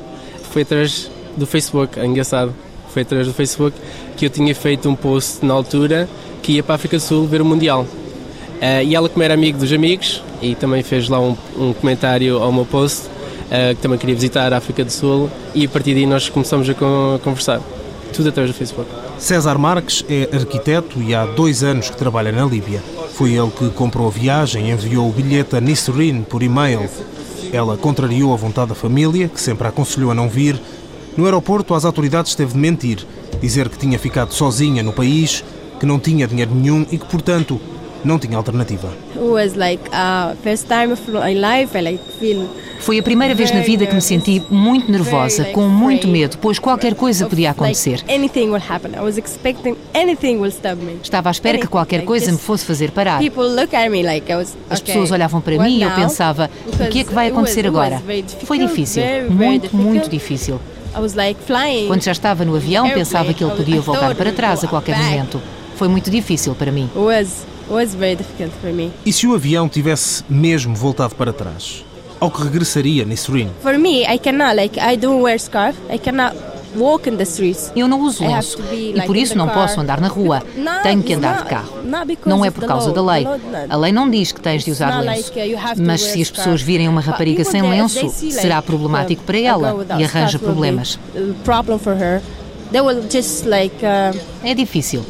Foi 0.51 0.63
através 0.63 1.11
do 1.37 1.47
Facebook, 1.47 1.99
é 1.99 2.07
engraçado. 2.07 2.55
Foi 2.93 3.03
através 3.03 3.27
do 3.27 3.35
Facebook 3.35 3.77
que 4.17 4.27
eu 4.27 4.31
tinha 4.31 4.55
feito 4.55 4.89
um 4.89 4.95
post 4.95 5.45
na 5.45 5.55
altura 5.55 6.09
que 6.43 6.53
ia 6.53 6.63
para 6.63 6.75
a 6.75 6.77
África 6.77 6.97
do 6.97 7.03
Sul 7.03 7.27
ver 7.27 7.41
o 7.41 7.45
Mundial. 7.45 7.83
Uh, 7.83 8.83
e 8.85 8.95
ela, 8.95 9.09
como 9.09 9.23
era 9.23 9.35
amigo 9.35 9.59
dos 9.59 9.73
amigos, 9.73 10.23
e 10.41 10.55
também 10.55 10.83
fez 10.83 11.09
lá 11.09 11.21
um, 11.21 11.37
um 11.57 11.73
comentário 11.73 12.39
ao 12.39 12.53
meu 12.53 12.65
post, 12.65 13.07
uh, 13.07 13.75
que 13.75 13.83
também 13.83 13.99
queria 13.99 14.15
visitar 14.15 14.53
a 14.53 14.59
África 14.59 14.85
do 14.85 14.91
Sul, 14.91 15.31
e 15.55 15.65
a 15.65 15.69
partir 15.69 15.95
daí 15.95 16.07
nós 16.07 16.29
começamos 16.29 16.69
a, 16.69 16.73
a 16.73 17.19
conversar. 17.19 17.61
Tudo 18.13 18.29
através 18.29 18.55
do 18.55 18.57
Facebook. 18.57 18.89
César 19.23 19.57
Marques 19.57 20.05
é 20.09 20.29
arquiteto 20.35 21.01
e 21.01 21.15
há 21.15 21.25
dois 21.25 21.63
anos 21.63 21.89
que 21.89 21.97
trabalha 21.97 22.33
na 22.33 22.45
Líbia. 22.45 22.83
Foi 23.15 23.33
ele 23.33 23.53
que 23.53 23.71
comprou 23.71 24.09
a 24.09 24.11
viagem 24.11 24.69
e 24.69 24.73
enviou 24.73 25.09
o 25.09 25.13
bilhete 25.13 25.55
a 25.55 25.61
Nisrin 25.61 26.23
por 26.25 26.43
e-mail. 26.43 26.91
Ela 27.53 27.77
contrariou 27.77 28.35
a 28.35 28.37
vontade 28.37 28.71
da 28.71 28.75
família, 28.75 29.29
que 29.29 29.41
sempre 29.41 29.65
a 29.65 29.71
aconselhou 29.71 30.11
a 30.11 30.15
não 30.15 30.29
vir. 30.29 30.61
No 31.17 31.25
aeroporto, 31.25 31.73
as 31.73 31.85
autoridades 31.85 32.35
teve 32.35 32.55
de 32.55 32.59
mentir, 32.59 33.07
dizer 33.41 33.69
que 33.69 33.79
tinha 33.79 33.97
ficado 33.97 34.35
sozinha 34.35 34.83
no 34.83 34.93
país, 34.93 35.45
que 35.79 35.87
não 35.87 36.01
tinha 36.01 36.27
dinheiro 36.27 36.53
nenhum 36.53 36.85
e 36.91 36.99
que, 36.99 37.07
portanto, 37.07 37.61
não 38.05 38.19
tinha 38.19 38.37
alternativa. 38.37 38.93
Foi 42.81 42.99
a 42.99 43.03
primeira 43.03 43.33
vez 43.33 43.53
na 43.53 43.61
vida 43.61 43.87
que 43.87 43.95
me 43.95 44.01
senti 44.03 44.43
muito 44.51 44.91
nervosa, 44.91 45.45
com 45.47 45.69
muito 45.69 46.09
medo, 46.09 46.37
pois 46.39 46.59
qualquer 46.59 46.95
coisa 46.97 47.27
podia 47.27 47.51
acontecer. 47.53 48.03
Estava 51.03 51.29
à 51.29 51.33
espera 51.33 51.59
que 51.59 51.67
qualquer 51.69 52.05
coisa 52.05 52.33
me 52.33 52.39
fosse 52.39 52.65
fazer 52.65 52.91
parar. 52.91 53.21
As 54.69 54.81
pessoas 54.81 55.11
olhavam 55.13 55.41
para 55.41 55.57
mim 55.63 55.79
e 55.79 55.83
eu 55.83 55.91
pensava: 56.09 56.51
o 56.67 56.89
que 56.91 57.01
é 57.01 57.05
que 57.05 57.15
vai 57.15 57.29
acontecer 57.29 57.67
agora? 57.67 58.03
Foi 58.47 58.59
difícil, 58.59 59.03
muito, 59.31 59.77
muito 59.77 60.11
difícil. 60.11 60.61
Quando 61.87 62.03
já 62.03 62.13
estava 62.13 62.45
no 62.45 62.57
avião, 62.57 62.85
pensava 62.95 63.33
que 63.33 63.45
ele 63.45 63.55
podia 63.55 63.81
voltar 63.81 64.15
para 64.17 64.33
trás 64.33 64.65
a 64.65 64.69
qualquer 64.69 64.97
momento. 65.13 65.41
Foi 65.77 65.89
muito 65.89 66.11
difícil 66.11 66.55
para 66.55 66.71
mim. 66.73 66.91
Was 67.73 67.95
very 67.95 68.17
difficult 68.17 68.53
for 68.61 68.71
me. 68.71 68.93
E 69.07 69.11
se 69.15 69.27
o 69.27 69.35
avião 69.35 69.67
tivesse 69.67 70.23
mesmo 70.29 70.75
voltado 70.77 71.15
para 71.15 71.33
trás? 71.33 71.83
Ao 72.21 72.31
que 72.31 72.43
regressaria, 72.43 73.03
Nisrin? 73.07 73.49
For 73.63 73.79
me, 73.79 74.03
I 74.03 74.19
cannot, 74.19 74.55
like, 74.55 74.79
I 74.79 74.95
don't 74.95 75.23
wear 75.23 75.41
scarf. 75.41 75.79
I 75.91 75.99
cannot 75.99 76.37
Eu 77.77 77.87
não 77.87 78.01
uso 78.01 78.25
lenço 78.27 78.59
e 78.73 79.01
por 79.03 79.17
isso 79.17 79.37
não 79.37 79.49
posso 79.49 79.81
andar 79.81 80.01
na 80.01 80.09
rua. 80.09 80.43
Tenho 80.83 81.03
que 81.03 81.15
andar 81.15 81.43
de 81.43 81.49
carro. 81.49 81.73
Não 82.25 82.45
é 82.45 82.51
por 82.51 82.65
causa 82.67 82.93
da 82.93 83.03
lei. 83.03 83.27
A 83.69 83.77
lei 83.77 83.93
não 83.93 84.09
diz 84.09 84.33
que 84.33 84.41
tens 84.41 84.65
de 84.65 84.71
usar 84.71 85.01
lenço. 85.01 85.33
Mas 85.79 86.01
se 86.03 86.23
as 86.23 86.31
pessoas 86.31 86.63
virem 86.63 86.89
uma 86.89 87.01
rapariga 87.01 87.45
sem 87.45 87.63
lenço, 87.63 88.09
será 88.11 88.61
problemático 88.63 89.23
para 89.23 89.39
ela 89.39 89.87
e 89.99 90.05
arranja 90.05 90.39
problemas. 90.39 90.99
É 94.43 94.55
difícil. 94.55 95.05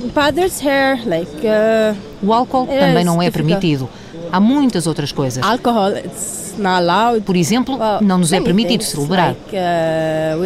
Uh, 1.47 1.97
o 2.23 2.33
álcool 2.33 2.67
também 2.67 3.05
não 3.05 3.23
é 3.23 3.31
permitido. 3.31 3.89
Há 4.31 4.41
muitas 4.41 4.87
outras 4.87 5.13
coisas. 5.13 5.43
Por 7.25 7.37
exemplo, 7.37 7.79
não 8.01 8.19
nos 8.19 8.33
é 8.33 8.41
permitido 8.41 8.83
celebrar. 8.83 9.33
Uh, 9.33 10.45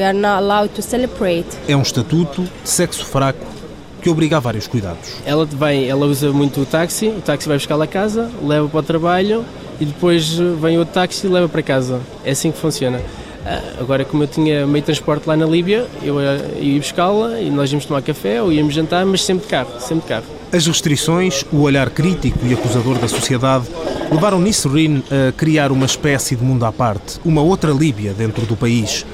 é 1.67 1.77
um 1.77 1.83
estatuto 1.83 2.43
de 2.43 2.69
sexo 2.69 3.05
fraco 3.05 3.57
que 4.03 4.11
obriga 4.11 4.37
a 4.37 4.41
vários 4.41 4.69
cuidados. 4.69 5.15
Ela 5.25 5.45
vem, 5.45 5.89
ela 5.89 6.07
usa 6.07 6.31
muito 6.33 6.61
o 6.61 6.67
táxi, 6.67 7.09
o 7.09 7.21
táxi 7.21 7.49
vai 7.49 7.57
buscar-la 7.57 7.85
a 7.85 7.89
casa, 7.89 8.31
leva 8.43 8.69
para 8.69 8.79
o 8.79 8.83
trabalho 8.83 9.45
e 9.81 9.85
depois 9.85 10.33
vem 10.61 10.79
outro 10.79 10.95
táxi 10.95 11.27
e 11.27 11.31
leva 11.31 11.49
para 11.49 11.63
casa. 11.63 12.01
É 12.25 12.31
assim 12.31 12.53
que 12.53 12.59
funciona. 12.59 13.01
Ah, 13.49 13.63
agora, 13.79 14.05
como 14.05 14.25
eu 14.25 14.27
tinha 14.27 14.67
meio 14.67 14.85
transporte 14.85 15.29
lá 15.29 15.37
na 15.37 15.47
Líbia, 15.47 15.87
eu 16.03 16.17
ia 16.21 16.81
buscá-la 16.81 17.41
e 17.41 17.49
nós 17.49 17.71
íamos 17.71 17.87
tomar 17.87 18.03
café 18.03 18.43
ou 18.43 18.53
íamos 18.53 18.75
jantar, 18.75 19.07
mas 19.07 19.23
sempre 19.25 19.45
de 19.45 19.51
carro, 19.51 19.71
sempre 19.79 20.03
de 20.03 20.09
carro. 20.09 20.25
As 20.53 20.67
restrições, 20.67 21.45
o 21.53 21.61
olhar 21.61 21.89
crítico 21.91 22.45
e 22.45 22.53
acusador 22.53 22.99
da 22.99 23.07
sociedade 23.07 23.67
levaram 24.11 24.41
Nisrin 24.41 25.01
a 25.09 25.31
criar 25.31 25.71
uma 25.71 25.87
espécie 25.87 26.35
de 26.35 26.43
mundo 26.43 26.65
à 26.65 26.73
parte, 26.73 27.21
uma 27.25 27.41
outra 27.41 27.71
Líbia 27.71 28.13
dentro 28.13 28.45
do 28.47 28.57
país. 28.57 29.07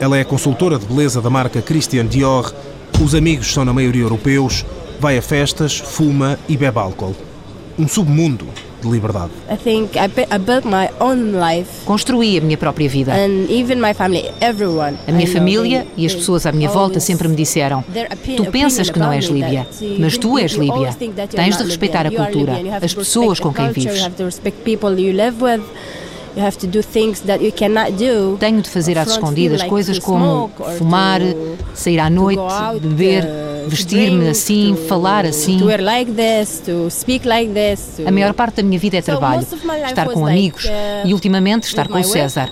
Ela 0.00 0.18
é 0.18 0.24
consultora 0.24 0.80
de 0.80 0.86
beleza 0.86 1.22
da 1.22 1.30
marca 1.30 1.62
Christian 1.62 2.06
Dior, 2.06 2.52
os 3.00 3.14
amigos 3.14 3.52
são 3.52 3.64
na 3.64 3.72
maioria 3.72 4.02
europeus, 4.02 4.64
vai 4.98 5.16
a 5.16 5.22
festas, 5.22 5.78
fuma 5.78 6.36
e 6.48 6.56
bebe 6.56 6.78
álcool. 6.78 7.14
Um 7.78 7.86
submundo 7.86 8.48
de 8.82 8.88
liberdade. 8.88 9.30
I 9.50 9.56
think 9.56 9.96
I, 9.96 10.38
built 10.38 10.64
my 10.64 10.88
own 11.00 11.32
life. 11.32 11.84
Construí 11.84 12.38
a 12.38 12.40
minha 12.40 12.56
própria 12.56 12.88
vida. 12.88 13.12
And 13.12 13.50
even 13.50 13.80
my 13.80 13.94
family, 13.94 14.30
everyone. 14.40 14.96
A 15.06 15.12
minha 15.12 15.28
família 15.28 15.86
e 15.96 16.06
as 16.06 16.14
pessoas 16.14 16.46
à 16.46 16.52
minha 16.52 16.68
volta 16.68 17.00
sempre 17.00 17.28
me 17.28 17.36
disseram: 17.36 17.84
Tu 18.36 18.44
pensas 18.50 18.90
que 18.90 18.98
não 18.98 19.12
és 19.12 19.26
Líbia, 19.26 19.66
mas 19.98 20.18
tu 20.18 20.38
és 20.38 20.52
Líbia. 20.52 20.90
Tens 21.30 21.56
de 21.56 21.64
respeitar 21.64 22.06
a 22.06 22.10
cultura, 22.10 22.54
as 22.82 22.94
pessoas 22.94 23.40
com 23.40 23.52
quem 23.52 23.70
vives. 23.70 24.10
Tenho 28.38 28.60
de 28.60 28.68
fazer 28.68 28.98
às 28.98 29.08
escondidas 29.08 29.62
coisas 29.62 29.98
como 29.98 30.50
fumar, 30.76 31.20
sair 31.74 31.98
à 31.98 32.10
noite, 32.10 32.42
beber, 32.80 33.24
vestir-me 33.66 34.28
assim, 34.28 34.76
falar 34.88 35.24
assim. 35.26 35.58
A 38.06 38.10
maior 38.10 38.32
parte 38.34 38.56
da 38.56 38.62
minha 38.62 38.78
vida 38.78 38.96
é 38.96 39.02
trabalho, 39.02 39.46
estar 39.86 40.06
com 40.08 40.26
amigos 40.26 40.64
e 41.04 41.12
ultimamente 41.12 41.64
estar 41.64 41.88
com 41.88 41.98
o 41.98 42.04
César. 42.04 42.50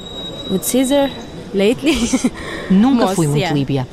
Nunca 2.70 3.09
fui 3.09 3.27
muito 3.27 3.55
líbia. 3.55 3.87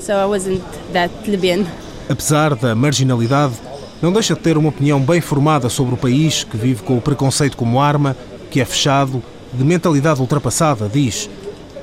Apesar 2.09 2.55
da 2.55 2.75
marginalidade, 2.75 3.53
não 4.01 4.11
deixa 4.11 4.33
de 4.33 4.41
ter 4.41 4.57
uma 4.57 4.69
opinião 4.69 4.99
bem 4.99 5.21
formada 5.21 5.69
sobre 5.69 5.93
o 5.93 5.97
país 5.97 6.43
que 6.43 6.57
vive 6.57 6.81
com 6.81 6.97
o 6.97 7.01
preconceito 7.01 7.55
como 7.55 7.79
arma, 7.79 8.17
que 8.49 8.59
é 8.59 8.65
fechado, 8.65 9.23
de 9.53 9.63
mentalidade 9.63 10.19
ultrapassada, 10.19 10.89
diz: 10.89 11.29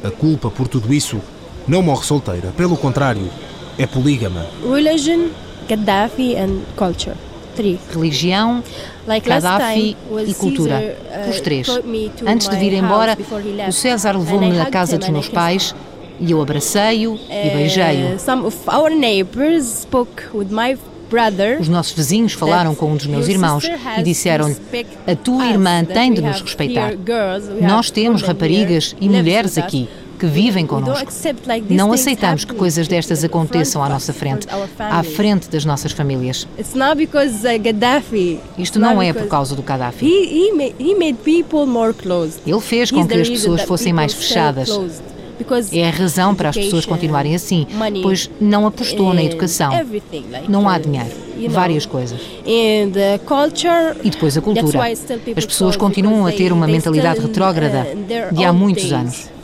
a 0.02 0.10
culpa 0.10 0.50
por 0.50 0.68
tudo 0.68 0.92
isso 0.92 1.20
não 1.66 1.82
morre 1.82 2.04
solteira, 2.04 2.52
pelo 2.56 2.76
contrário, 2.76 3.30
é 3.78 3.86
polígama. 3.86 4.44
Religion, 4.62 5.28
Gaddafi 5.68 6.36
and 6.36 6.62
culture. 6.76 7.16
Three. 7.54 7.78
Religião, 7.92 8.62
Gaddafi 9.06 9.96
e 10.26 10.34
cultura. 10.34 10.96
Uh, 11.26 11.30
Os 11.30 11.40
três. 11.40 11.68
Antes 12.26 12.48
de 12.48 12.56
vir 12.56 12.72
embora, 12.74 13.16
o 13.68 13.72
César 13.72 14.12
levou-me 14.16 14.60
à 14.60 14.66
casa 14.66 14.98
dos 14.98 15.08
meus 15.08 15.28
pais 15.28 15.74
e 16.20 16.30
eu 16.30 16.42
abracei-o 16.42 17.18
e 17.30 17.50
beijei-o. 17.50 18.18
Some 18.18 18.44
of 18.44 18.56
our 18.68 18.90
neighbors 18.90 19.64
spoke 19.82 20.24
with 20.34 20.48
my 20.50 20.76
os 21.58 21.70
nossos 21.70 21.94
vizinhos 21.94 22.34
falaram 22.34 22.74
com 22.74 22.92
um 22.92 22.96
dos 22.96 23.06
meus 23.06 23.28
irmãos 23.28 23.64
e 23.98 24.02
disseram-lhe: 24.02 24.54
A 25.06 25.16
tua 25.16 25.46
irmã 25.46 25.82
tem 25.82 26.12
de 26.12 26.20
nos 26.20 26.42
respeitar. 26.42 26.92
Nós 27.62 27.90
temos 27.90 28.20
raparigas 28.20 28.94
e 29.00 29.08
mulheres 29.08 29.56
aqui 29.56 29.88
que 30.18 30.26
vivem 30.26 30.66
connosco. 30.66 31.08
Não 31.70 31.92
aceitamos 31.92 32.44
que 32.44 32.54
coisas 32.54 32.88
destas 32.88 33.22
aconteçam 33.24 33.82
à 33.82 33.88
nossa 33.88 34.12
frente, 34.12 34.46
à 34.78 35.02
frente 35.02 35.48
das 35.48 35.64
nossas 35.64 35.92
famílias. 35.92 36.46
Isto 38.58 38.78
não 38.78 39.00
é 39.00 39.12
por 39.12 39.28
causa 39.28 39.54
do 39.54 39.62
Gaddafi. 39.62 40.08
Ele 42.46 42.60
fez 42.60 42.90
com 42.90 43.06
que 43.06 43.14
as 43.14 43.28
pessoas 43.28 43.62
fossem 43.62 43.92
mais 43.92 44.12
fechadas. 44.12 44.70
É 45.72 45.86
a 45.86 45.90
razão 45.90 46.34
para 46.34 46.48
as 46.48 46.56
pessoas 46.56 46.84
continuarem 46.84 47.34
assim, 47.34 47.64
pois 48.02 48.28
não 48.40 48.66
apostou 48.66 49.14
na 49.14 49.22
educação. 49.22 49.70
Não 50.48 50.68
há 50.68 50.78
dinheiro. 50.78 51.10
Várias 51.48 51.86
coisas. 51.86 52.20
E 52.44 54.10
depois 54.10 54.36
a 54.36 54.40
cultura. 54.40 54.80
As 55.36 55.46
pessoas 55.46 55.76
continuam 55.76 56.26
a 56.26 56.32
ter 56.32 56.52
uma 56.52 56.66
mentalidade 56.66 57.20
retrógrada 57.20 57.86
de 58.32 58.44
há 58.44 58.52
muitos 58.52 58.92
anos. 58.92 59.37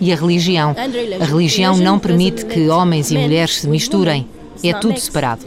E 0.00 0.12
a 0.12 0.16
religião. 0.16 0.74
A 1.20 1.24
religião 1.24 1.76
não 1.76 1.98
permite 1.98 2.44
que 2.46 2.68
homens 2.68 3.10
e 3.10 3.18
mulheres 3.18 3.60
se 3.60 3.68
misturem. 3.68 4.26
É 4.62 4.74
tudo 4.74 4.98
separado. 5.00 5.46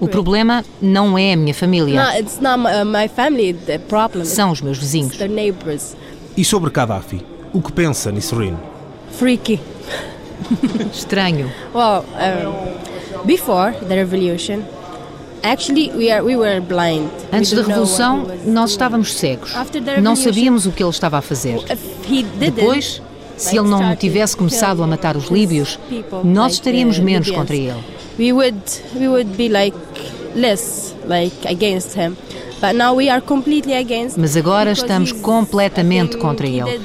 O 0.00 0.08
problema 0.08 0.64
não 0.80 1.18
é 1.18 1.34
a 1.34 1.36
minha 1.36 1.52
família. 1.54 2.02
São 4.24 4.50
os 4.50 4.60
meus 4.62 4.78
vizinhos. 4.78 5.16
E 6.36 6.44
sobre 6.44 6.70
Gaddafi? 6.70 7.20
O 7.52 7.60
que 7.60 7.72
pensa, 7.72 8.10
Nisrin? 8.10 8.56
Freaky. 9.12 9.60
Estranho. 10.92 11.50
Well, 11.74 12.04
um, 12.18 13.24
before 13.26 13.72
the 13.86 13.94
revolution, 13.94 14.62
Antes 17.32 17.52
da 17.52 17.62
revolução, 17.62 18.26
nós 18.46 18.70
estávamos 18.70 19.12
cegos. 19.12 19.52
Não 20.02 20.16
sabíamos 20.16 20.64
o 20.64 20.72
que 20.72 20.82
ele 20.82 20.90
estava 20.90 21.18
a 21.18 21.22
fazer. 21.22 21.58
Depois, 22.38 23.02
se 23.36 23.58
ele 23.58 23.68
não 23.68 23.94
tivesse 23.94 24.36
começado 24.36 24.82
a 24.82 24.86
matar 24.86 25.16
os 25.16 25.26
líbios, 25.26 25.78
nós 26.24 26.54
estaríamos 26.54 26.98
menos 26.98 27.30
contra 27.30 27.54
ele. 27.54 27.74
We 28.18 28.32
would 28.32 28.56
we 28.94 29.08
would 29.08 29.36
be 29.36 29.48
like 29.48 29.76
less 30.36 30.94
like 31.06 31.46
against 31.48 31.96
him. 31.96 32.16
Mas 34.16 34.36
agora 34.36 34.72
estamos 34.72 35.12
completamente 35.12 36.16
contra 36.16 36.46
ele, 36.46 36.80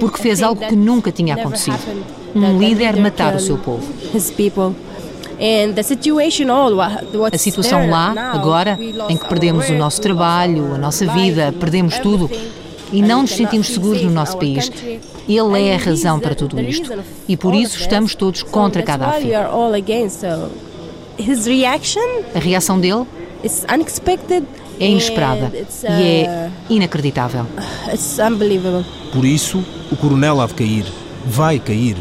porque 0.00 0.20
fez 0.20 0.42
algo 0.42 0.66
que 0.66 0.76
nunca 0.76 1.10
tinha 1.10 1.34
acontecido. 1.36 1.78
Um 2.34 2.58
líder 2.58 2.96
matar 2.96 3.36
o 3.36 3.40
seu 3.40 3.56
povo. 3.56 3.86
A 7.32 7.38
situação 7.38 7.88
lá, 7.88 8.32
agora, 8.32 8.78
em 9.08 9.16
que 9.16 9.28
perdemos 9.28 9.68
o 9.68 9.74
nosso 9.74 10.00
trabalho, 10.00 10.74
a 10.74 10.78
nossa 10.78 11.06
vida, 11.06 11.52
perdemos 11.58 11.98
tudo 11.98 12.30
e 12.92 13.00
não 13.00 13.22
nos 13.22 13.32
sentimos 13.32 13.68
seguros 13.68 14.02
no 14.02 14.10
nosso 14.10 14.36
país. 14.38 14.70
Ele 15.28 15.62
é 15.68 15.74
a 15.74 15.78
razão 15.78 16.20
para 16.20 16.34
tudo 16.34 16.60
isto. 16.60 16.92
E 17.28 17.36
por 17.36 17.54
isso 17.54 17.78
estamos 17.78 18.14
todos 18.14 18.42
contra 18.42 18.82
Gaddafi. 18.82 19.28
A 22.34 22.38
reação 22.38 22.78
dele? 22.78 23.06
é 24.80 24.88
inesperada 24.88 25.52
e 25.98 26.02
é 26.02 26.50
inacreditável. 26.68 27.46
Por 29.12 29.24
isso, 29.24 29.64
o 29.90 29.96
coronel 29.96 30.40
há 30.40 30.46
de 30.46 30.54
cair. 30.54 30.84
Vai 31.26 31.58
cair. 31.58 31.96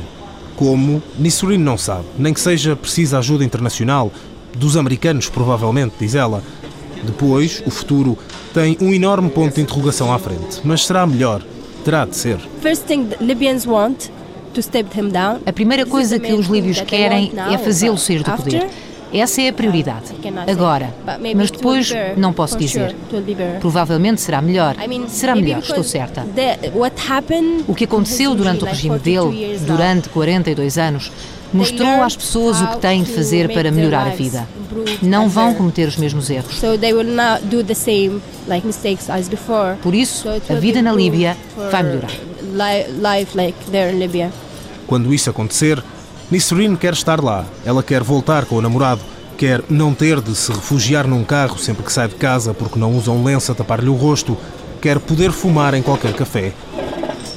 Como? 0.62 1.02
Nisrin 1.18 1.58
não 1.58 1.76
sabe. 1.76 2.06
Nem 2.20 2.32
que 2.32 2.40
seja 2.40 2.76
precisa 2.76 3.18
ajuda 3.18 3.44
internacional. 3.44 4.12
Dos 4.56 4.78
americanos, 4.78 5.28
provavelmente, 5.28 5.96
diz 6.00 6.14
ela. 6.14 6.44
Depois, 7.04 7.64
o 7.66 7.72
futuro 7.72 8.16
tem 8.54 8.78
um 8.80 8.94
enorme 8.94 9.28
ponto 9.32 9.56
de 9.56 9.62
interrogação 9.62 10.14
à 10.14 10.20
frente. 10.20 10.62
Mas 10.64 10.86
será 10.86 11.08
melhor. 11.08 11.42
Terá 11.84 12.06
de 12.06 12.16
ser. 12.16 12.38
A 15.48 15.52
primeira 15.52 15.84
coisa 15.84 16.20
que 16.20 16.32
os 16.32 16.46
líbios 16.46 16.80
querem 16.82 17.32
é 17.52 17.58
fazê-lo 17.58 17.98
sair 17.98 18.22
do 18.22 18.32
poder. 18.32 18.70
Essa 19.14 19.42
é 19.42 19.50
a 19.50 19.54
prioridade. 19.54 20.06
Agora, 20.48 20.94
mas 21.36 21.52
depois 21.52 21.92
não 22.18 22.32
posso 22.32 22.58
dizer. 22.58 22.96
Provavelmente 23.60 24.22
será 24.22 24.42
melhor. 24.42 24.76
Será 25.08 25.36
melhor, 25.36 25.60
estou 25.60 25.84
certa. 25.84 26.26
O 27.68 27.76
que 27.76 27.84
aconteceu 27.86 28.34
durante 28.36 28.64
o 28.64 28.68
regime 28.68 29.00
dele, 29.00 29.60
durante 29.66 30.10
42 30.10 30.78
anos, 30.78 31.12
mostrou 31.54 32.02
às 32.02 32.16
pessoas 32.16 32.62
o 32.62 32.68
que 32.68 32.78
têm 32.78 33.04
de 33.04 33.12
fazer 33.12 33.54
para 33.54 33.72
melhorar 33.72 34.08
a 34.08 34.12
vida. 34.12 34.48
Não 35.02 35.28
vão 35.28 35.54
cometer 35.54 35.88
os 35.88 35.98
mesmos 35.98 36.30
erros. 36.30 36.62
Por 39.82 39.94
isso, 39.94 40.30
a 40.50 40.54
vida 40.56 40.82
na 40.82 40.94
Líbia 40.94 41.36
vai 41.70 41.84
melhorar. 41.84 42.12
Quando 44.88 45.14
isso 45.14 45.30
acontecer, 45.30 45.84
Nisserine 46.32 46.78
quer 46.78 46.94
estar 46.94 47.22
lá. 47.22 47.44
Ela 47.66 47.84
quer 47.84 48.02
voltar 48.02 48.46
com 48.46 48.56
o 48.56 48.62
namorado. 48.62 49.02
Quer 49.38 49.62
não 49.70 49.94
ter 49.94 50.22
de 50.22 50.34
se 50.34 50.50
refugiar 50.50 51.06
num 51.06 51.26
carro 51.26 51.58
sempre 51.60 51.84
que 51.84 51.92
sai 51.92 52.08
de 52.08 52.16
casa 52.16 52.54
porque 52.54 52.80
não 52.80 52.96
usa 52.96 53.12
um 53.12 53.22
lenço 53.22 53.52
a 53.52 53.56
tapar-lhe 53.56 53.90
o 53.90 53.96
rosto. 53.96 54.38
Quer 54.80 54.98
poder 54.98 55.34
fumar 55.34 55.74
em 55.74 55.82
qualquer 55.82 56.14
café. 56.14 56.54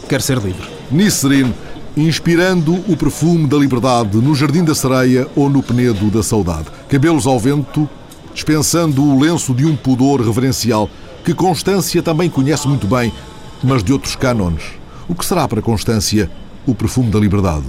Quer 0.09 0.23
ser 0.23 0.39
livre. 0.39 0.69
Nisserine, 0.93 1.53
inspirando 1.97 2.73
o 2.87 2.97
perfume 2.97 3.49
da 3.49 3.57
liberdade 3.57 4.17
no 4.19 4.33
Jardim 4.33 4.63
da 4.63 4.77
Sereia 4.77 5.27
ou 5.35 5.51
no 5.51 5.61
Penedo 5.61 6.09
da 6.09 6.23
Saudade. 6.23 6.67
Cabelos 6.89 7.27
ao 7.27 7.41
vento, 7.41 7.89
dispensando 8.33 9.03
o 9.03 9.19
lenço 9.19 9.53
de 9.53 9.67
um 9.67 9.75
pudor 9.75 10.21
reverencial 10.21 10.89
que 11.25 11.35
Constância 11.35 12.01
também 12.01 12.31
conhece 12.31 12.69
muito 12.69 12.87
bem, 12.87 13.13
mas 13.61 13.83
de 13.83 13.93
outros 13.93 14.15
cânones. 14.15 14.63
O 15.09 15.17
que 15.17 15.25
será 15.25 15.49
para 15.49 15.63
Constância 15.63 16.31
o 16.65 16.75
perfume 16.75 17.11
da 17.11 17.19
liberdade? 17.19 17.67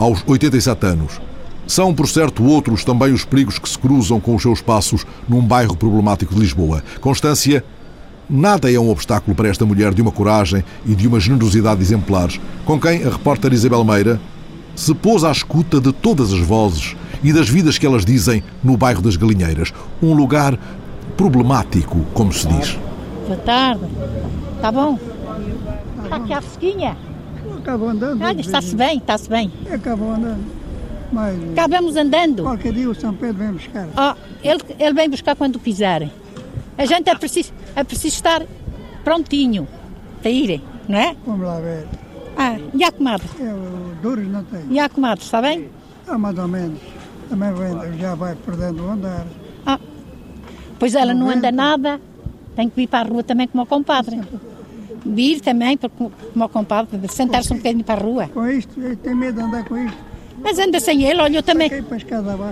Aos 0.00 0.24
87 0.26 0.86
anos, 0.86 1.20
são, 1.66 1.92
por 1.92 2.08
certo, 2.08 2.42
outros 2.42 2.84
também 2.84 3.12
os 3.12 3.22
perigos 3.22 3.58
que 3.58 3.68
se 3.68 3.78
cruzam 3.78 4.18
com 4.18 4.34
os 4.34 4.40
seus 4.40 4.62
passos 4.62 5.04
num 5.28 5.42
bairro 5.42 5.76
problemático 5.76 6.34
de 6.34 6.40
Lisboa. 6.40 6.82
Constância, 7.02 7.62
nada 8.28 8.72
é 8.72 8.80
um 8.80 8.88
obstáculo 8.88 9.36
para 9.36 9.50
esta 9.50 9.66
mulher 9.66 9.92
de 9.92 10.00
uma 10.00 10.10
coragem 10.10 10.64
e 10.86 10.94
de 10.94 11.06
uma 11.06 11.20
generosidade 11.20 11.82
exemplares, 11.82 12.40
com 12.64 12.80
quem 12.80 13.04
a 13.04 13.10
repórter 13.10 13.52
Isabel 13.52 13.84
Meira 13.84 14.18
se 14.74 14.94
pôs 14.94 15.22
à 15.22 15.30
escuta 15.30 15.78
de 15.78 15.92
todas 15.92 16.32
as 16.32 16.40
vozes 16.40 16.96
e 17.22 17.30
das 17.30 17.50
vidas 17.50 17.76
que 17.76 17.84
elas 17.84 18.02
dizem 18.02 18.42
no 18.64 18.78
bairro 18.78 19.02
das 19.02 19.16
Galinheiras, 19.16 19.70
um 20.02 20.14
lugar 20.14 20.58
problemático, 21.14 22.06
como 22.14 22.32
se 22.32 22.48
diz. 22.48 22.78
Boa 23.26 23.36
tarde. 23.40 23.84
Está 24.56 24.72
bom? 24.72 24.98
Está 26.02 26.16
aqui 26.16 26.32
a 26.32 26.40
fresquinha? 26.40 27.09
Acabou 27.60 27.88
andando. 27.90 28.22
Ah, 28.22 28.32
está-se 28.32 28.74
bem, 28.74 28.98
está-se 28.98 29.28
bem. 29.28 29.52
Acabou 29.72 30.12
andando. 30.12 30.44
Mas, 31.12 31.36
Acabamos 31.52 31.96
andando. 31.96 32.42
Qualquer 32.42 32.72
dia 32.72 32.88
o 32.88 32.94
São 32.94 33.14
Pedro 33.14 33.36
vem 33.38 33.52
buscar. 33.52 33.88
Oh, 33.96 34.16
ele, 34.42 34.60
ele 34.78 34.94
vem 34.94 35.10
buscar 35.10 35.36
quando 35.36 35.58
quiser. 35.58 36.08
A 36.78 36.84
gente 36.86 37.10
é 37.10 37.14
preciso, 37.14 37.52
é 37.76 37.84
preciso 37.84 38.14
estar 38.14 38.42
prontinho 39.04 39.66
para 40.22 40.30
ir, 40.30 40.62
não 40.88 40.98
é? 40.98 41.16
Vamos 41.26 41.46
lá 41.46 41.58
ver. 41.60 41.86
Ah, 42.36 42.56
e 42.72 42.84
a 42.84 42.92
comadre? 42.92 43.28
Eu, 43.38 43.94
duros 44.02 44.26
não 44.28 44.44
tenho. 44.44 44.66
E 44.70 44.78
a 44.78 44.88
comadre, 44.88 45.24
está 45.24 45.42
bem? 45.42 45.68
Ah, 46.06 46.16
mais 46.16 46.38
ou 46.38 46.48
menos. 46.48 46.78
Também 47.28 47.52
vem, 47.52 47.98
já 47.98 48.14
vai 48.14 48.34
perdendo 48.34 48.84
o 48.84 48.90
andar. 48.90 49.26
Ah, 49.66 49.78
pois 50.78 50.94
ela 50.94 51.12
não 51.12 51.28
anda 51.28 51.52
nada, 51.52 52.00
tem 52.56 52.68
que 52.68 52.76
vir 52.76 52.86
para 52.86 53.06
a 53.06 53.10
rua 53.10 53.22
também 53.22 53.46
como 53.46 53.62
o 53.62 53.66
compadre. 53.66 54.20
Vir 55.04 55.40
também 55.40 55.78
como 55.78 56.12
o 56.34 56.48
compadre, 56.48 56.98
sentar-se 57.08 57.52
um 57.52 57.56
bocadinho 57.56 57.84
para 57.84 58.00
a 58.00 58.04
rua. 58.04 58.28
Com 58.28 58.46
isto, 58.46 58.74
tem 59.02 59.14
medo 59.14 59.36
de 59.36 59.42
andar 59.46 59.64
com 59.64 59.76
isto. 59.76 59.96
Mas 60.42 60.58
anda 60.58 60.80
sem 60.80 61.02
ele, 61.04 61.20
olha, 61.20 61.36
eu 61.36 61.42
também. 61.42 61.70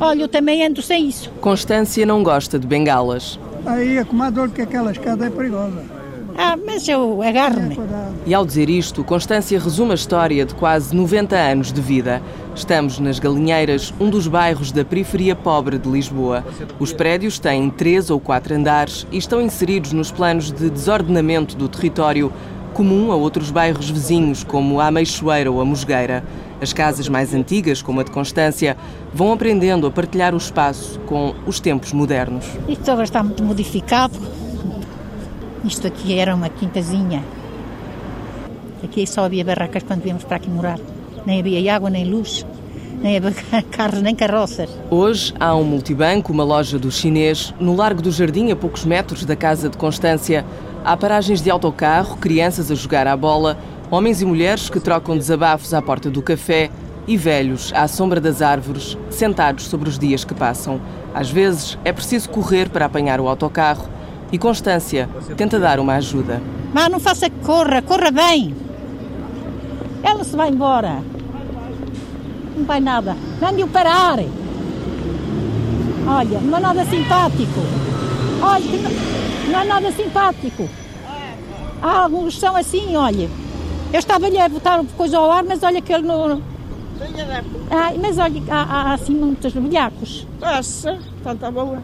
Olha, 0.00 0.22
eu 0.22 0.28
também 0.28 0.64
ando 0.64 0.82
sem 0.82 1.08
isso. 1.08 1.30
Constância 1.40 2.04
não 2.04 2.22
gosta 2.22 2.58
de 2.58 2.66
bengalas. 2.66 3.38
Aí 3.64 3.98
a 3.98 4.04
comadre 4.04 4.48
que 4.50 4.62
aquela 4.62 4.92
escada 4.92 5.26
é 5.26 5.30
perigosa. 5.30 5.97
Ah, 6.40 6.56
mas 6.56 6.86
eu 6.86 7.20
agarro-me. 7.20 7.76
E 8.24 8.32
ao 8.32 8.46
dizer 8.46 8.70
isto, 8.70 9.02
Constância 9.02 9.58
resume 9.58 9.90
a 9.90 9.96
história 9.96 10.46
de 10.46 10.54
quase 10.54 10.94
90 10.94 11.34
anos 11.34 11.72
de 11.72 11.80
vida. 11.80 12.22
Estamos 12.54 13.00
nas 13.00 13.18
Galinheiras, 13.18 13.92
um 13.98 14.08
dos 14.08 14.28
bairros 14.28 14.70
da 14.70 14.84
periferia 14.84 15.34
pobre 15.34 15.78
de 15.78 15.88
Lisboa. 15.88 16.44
Os 16.78 16.92
prédios 16.92 17.40
têm 17.40 17.68
três 17.68 18.08
ou 18.08 18.20
quatro 18.20 18.54
andares 18.54 19.04
e 19.10 19.18
estão 19.18 19.42
inseridos 19.42 19.92
nos 19.92 20.12
planos 20.12 20.52
de 20.52 20.70
desordenamento 20.70 21.56
do 21.56 21.68
território, 21.68 22.32
comum 22.72 23.10
a 23.10 23.16
outros 23.16 23.50
bairros 23.50 23.90
vizinhos, 23.90 24.44
como 24.44 24.78
a 24.78 24.86
Ameixoeira 24.86 25.50
ou 25.50 25.60
a 25.60 25.64
Mosgueira. 25.64 26.22
As 26.62 26.72
casas 26.72 27.08
mais 27.08 27.34
antigas, 27.34 27.82
como 27.82 27.98
a 27.98 28.04
de 28.04 28.12
Constância, 28.12 28.76
vão 29.12 29.32
aprendendo 29.32 29.88
a 29.88 29.90
partilhar 29.90 30.34
o 30.34 30.38
espaço 30.38 31.00
com 31.00 31.34
os 31.44 31.58
tempos 31.58 31.92
modernos. 31.92 32.44
Isto 32.68 32.92
agora 32.92 33.04
está 33.04 33.24
muito 33.24 33.42
modificado. 33.42 34.16
Isto 35.64 35.88
aqui 35.88 36.18
era 36.18 36.34
uma 36.34 36.48
quintazinha. 36.48 37.22
Aqui 38.82 39.06
só 39.06 39.24
havia 39.24 39.44
barracas 39.44 39.82
quando 39.82 40.02
viemos 40.02 40.22
para 40.22 40.36
aqui 40.36 40.48
morar. 40.48 40.78
Nem 41.26 41.40
havia 41.40 41.74
água, 41.74 41.90
nem 41.90 42.04
luz, 42.04 42.46
nem 43.02 43.16
havia 43.16 43.32
carros, 43.70 44.00
nem 44.00 44.14
carroças. 44.14 44.70
Hoje 44.88 45.34
há 45.38 45.54
um 45.56 45.64
multibanco, 45.64 46.32
uma 46.32 46.44
loja 46.44 46.78
do 46.78 46.92
chinês. 46.92 47.52
No 47.58 47.74
Largo 47.74 48.00
do 48.00 48.12
Jardim, 48.12 48.52
a 48.52 48.56
poucos 48.56 48.84
metros 48.84 49.24
da 49.24 49.34
casa 49.34 49.68
de 49.68 49.76
Constância, 49.76 50.44
há 50.84 50.96
paragens 50.96 51.42
de 51.42 51.50
autocarro, 51.50 52.16
crianças 52.18 52.70
a 52.70 52.74
jogar 52.76 53.08
à 53.08 53.16
bola, 53.16 53.58
homens 53.90 54.22
e 54.22 54.24
mulheres 54.24 54.70
que 54.70 54.78
trocam 54.78 55.16
desabafos 55.16 55.74
à 55.74 55.82
porta 55.82 56.08
do 56.08 56.22
café 56.22 56.70
e 57.06 57.16
velhos 57.16 57.72
à 57.74 57.88
sombra 57.88 58.20
das 58.20 58.42
árvores, 58.42 58.96
sentados 59.10 59.64
sobre 59.64 59.88
os 59.88 59.98
dias 59.98 60.24
que 60.24 60.34
passam. 60.34 60.80
Às 61.12 61.30
vezes 61.30 61.76
é 61.84 61.92
preciso 61.92 62.28
correr 62.28 62.68
para 62.68 62.86
apanhar 62.86 63.20
o 63.20 63.26
autocarro 63.26 63.97
e 64.30 64.38
Constância 64.38 65.08
tenta 65.36 65.58
dar 65.58 65.80
uma 65.80 65.94
ajuda. 65.94 66.40
Mas 66.72 66.90
não 66.90 67.00
faça 67.00 67.30
que 67.30 67.38
corra, 67.44 67.80
corra 67.82 68.10
bem. 68.10 68.54
Ela 70.02 70.22
se 70.24 70.36
vai 70.36 70.50
embora. 70.50 71.02
Não 72.56 72.64
vai 72.64 72.80
nada. 72.80 73.16
Mande-o 73.40 73.68
parar. 73.68 74.18
Olha, 76.06 76.40
não 76.40 76.58
é 76.58 76.60
nada 76.60 76.84
simpático. 76.84 77.60
Olha, 78.42 78.64
não, 78.64 79.52
não 79.52 79.60
é 79.60 79.64
nada 79.64 79.92
simpático. 79.92 80.68
Há 81.82 82.02
alguns 82.02 82.34
que 82.34 82.40
são 82.40 82.56
assim, 82.56 82.96
olha. 82.96 83.28
Eu 83.92 83.98
estava-lhe 83.98 84.38
a 84.38 84.48
botar 84.48 84.84
coisa 84.96 85.18
ao 85.18 85.30
ar, 85.30 85.44
mas 85.44 85.62
olha 85.62 85.80
que 85.80 85.92
ele 85.92 86.06
não. 86.06 86.42
Ah, 87.70 87.92
mas 88.00 88.18
olha, 88.18 88.42
há, 88.50 88.62
há 88.62 88.94
assim 88.94 89.14
muitos 89.14 89.52
velhacos. 89.52 90.26
Passa, 90.40 90.98
tanta 91.22 91.50
boa. 91.50 91.82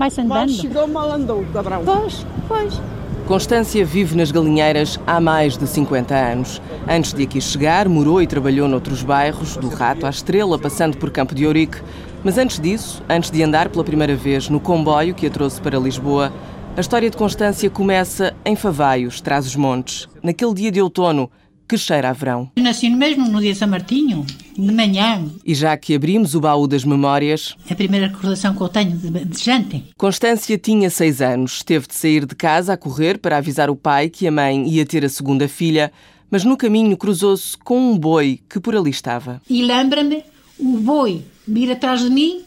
Vai-se 0.00 0.18
andando. 0.18 0.48
Mas 0.48 0.52
chegou, 0.52 0.88
mal 0.88 1.12
andou, 1.12 1.44
cabrão. 1.52 1.82
Pois, 1.84 2.24
pois. 2.48 2.80
Constância 3.26 3.84
vive 3.84 4.16
nas 4.16 4.30
Galinheiras 4.30 4.98
há 5.06 5.20
mais 5.20 5.58
de 5.58 5.66
50 5.66 6.14
anos. 6.14 6.62
Antes 6.88 7.12
de 7.12 7.24
aqui 7.24 7.38
chegar, 7.38 7.86
morou 7.86 8.22
e 8.22 8.26
trabalhou 8.26 8.66
noutros 8.66 9.02
bairros, 9.02 9.58
do 9.58 9.68
Rato 9.68 10.06
à 10.06 10.08
Estrela, 10.08 10.58
passando 10.58 10.96
por 10.96 11.10
Campo 11.10 11.34
de 11.34 11.46
Ourique. 11.46 11.82
Mas 12.24 12.38
antes 12.38 12.58
disso, 12.58 13.02
antes 13.10 13.30
de 13.30 13.42
andar 13.42 13.68
pela 13.68 13.84
primeira 13.84 14.16
vez 14.16 14.48
no 14.48 14.58
comboio 14.58 15.14
que 15.14 15.26
a 15.26 15.30
trouxe 15.30 15.60
para 15.60 15.78
Lisboa, 15.78 16.32
a 16.74 16.80
história 16.80 17.10
de 17.10 17.16
Constância 17.18 17.68
começa 17.68 18.34
em 18.42 18.56
Favaios, 18.56 19.20
traz 19.20 19.46
os 19.46 19.54
montes, 19.54 20.08
naquele 20.22 20.54
dia 20.54 20.72
de 20.72 20.80
outono 20.80 21.30
que 21.68 21.76
cheira 21.76 22.08
a 22.08 22.12
verão. 22.14 22.50
Eu 22.56 22.62
nasci 22.62 22.88
mesmo 22.88 23.28
no 23.28 23.38
dia 23.38 23.52
de 23.52 23.58
São 23.58 23.68
Martinho, 23.68 24.24
de 24.60 24.72
manhã. 24.72 25.24
E 25.44 25.54
já 25.54 25.76
que 25.76 25.94
abrimos 25.94 26.34
o 26.34 26.40
baú 26.40 26.66
das 26.66 26.84
memórias... 26.84 27.54
A 27.70 27.74
primeira 27.74 28.08
recordação 28.08 28.54
que 28.54 28.60
eu 28.60 28.68
tenho 28.68 28.96
de, 28.96 29.10
de. 29.24 29.84
Constância 29.96 30.58
tinha 30.58 30.90
seis 30.90 31.20
anos. 31.20 31.62
Teve 31.62 31.86
de 31.86 31.94
sair 31.94 32.26
de 32.26 32.34
casa 32.34 32.72
a 32.72 32.76
correr 32.76 33.18
para 33.18 33.36
avisar 33.36 33.70
o 33.70 33.76
pai 33.76 34.08
que 34.08 34.26
a 34.26 34.32
mãe 34.32 34.68
ia 34.68 34.84
ter 34.84 35.04
a 35.04 35.08
segunda 35.08 35.48
filha, 35.48 35.92
mas 36.30 36.44
no 36.44 36.56
caminho 36.56 36.96
cruzou-se 36.96 37.56
com 37.56 37.92
um 37.92 37.98
boi 37.98 38.40
que 38.48 38.60
por 38.60 38.76
ali 38.76 38.90
estava. 38.90 39.40
E 39.48 39.62
lembra-me, 39.62 40.22
o 40.58 40.78
boi 40.78 41.24
vir 41.46 41.72
atrás 41.72 42.00
de 42.02 42.10
mim 42.10 42.44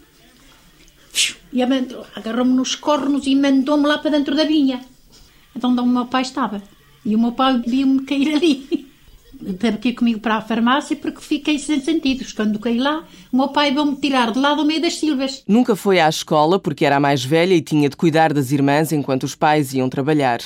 e 1.52 1.62
agarrou-me 1.62 2.54
nos 2.54 2.76
cornos 2.76 3.28
e 3.28 3.36
mandou-me 3.36 3.86
lá 3.86 3.98
para 3.98 4.12
dentro 4.12 4.36
da 4.36 4.44
vinha. 4.44 4.82
Então 5.56 5.72
onde 5.72 5.82
o 5.82 5.86
meu 5.86 6.06
pai 6.06 6.24
estava. 6.24 6.62
E 7.06 7.16
o 7.16 7.20
meu 7.20 7.34
pai 7.34 7.62
viu-me 7.66 8.04
cair 8.04 8.36
ali. 8.36 8.88
Teve 9.60 9.78
que 9.78 9.90
ir 9.90 9.94
comigo 9.94 10.20
para 10.20 10.36
a 10.38 10.42
farmácia 10.42 10.96
porque 10.96 11.22
fiquei 11.22 11.60
sem 11.60 11.80
sentidos. 11.82 12.32
Quando 12.34 12.60
caí 12.60 12.78
lá, 12.78 13.04
o 13.32 13.38
meu 13.38 13.50
pai 13.50 13.72
veio-me 13.72 13.96
tirar 13.96 14.32
de 14.32 14.40
lá 14.40 14.54
do 14.54 14.66
meio 14.66 14.82
das 14.82 14.96
silvas. 14.96 15.44
Nunca 15.48 15.76
foi 15.76 16.00
à 16.00 16.08
escola 16.08 16.60
porque 16.60 16.86
era 16.86 16.98
a 16.98 17.00
mais 17.00 17.24
velha 17.24 17.54
e 17.54 17.62
tinha 17.62 17.90
de 17.90 17.96
cuidar 17.96 18.34
das 18.34 18.52
irmãs 18.52 18.92
enquanto 18.92 19.24
os 19.24 19.36
pais 19.36 19.74
iam 19.74 19.90
trabalhar. 19.90 20.40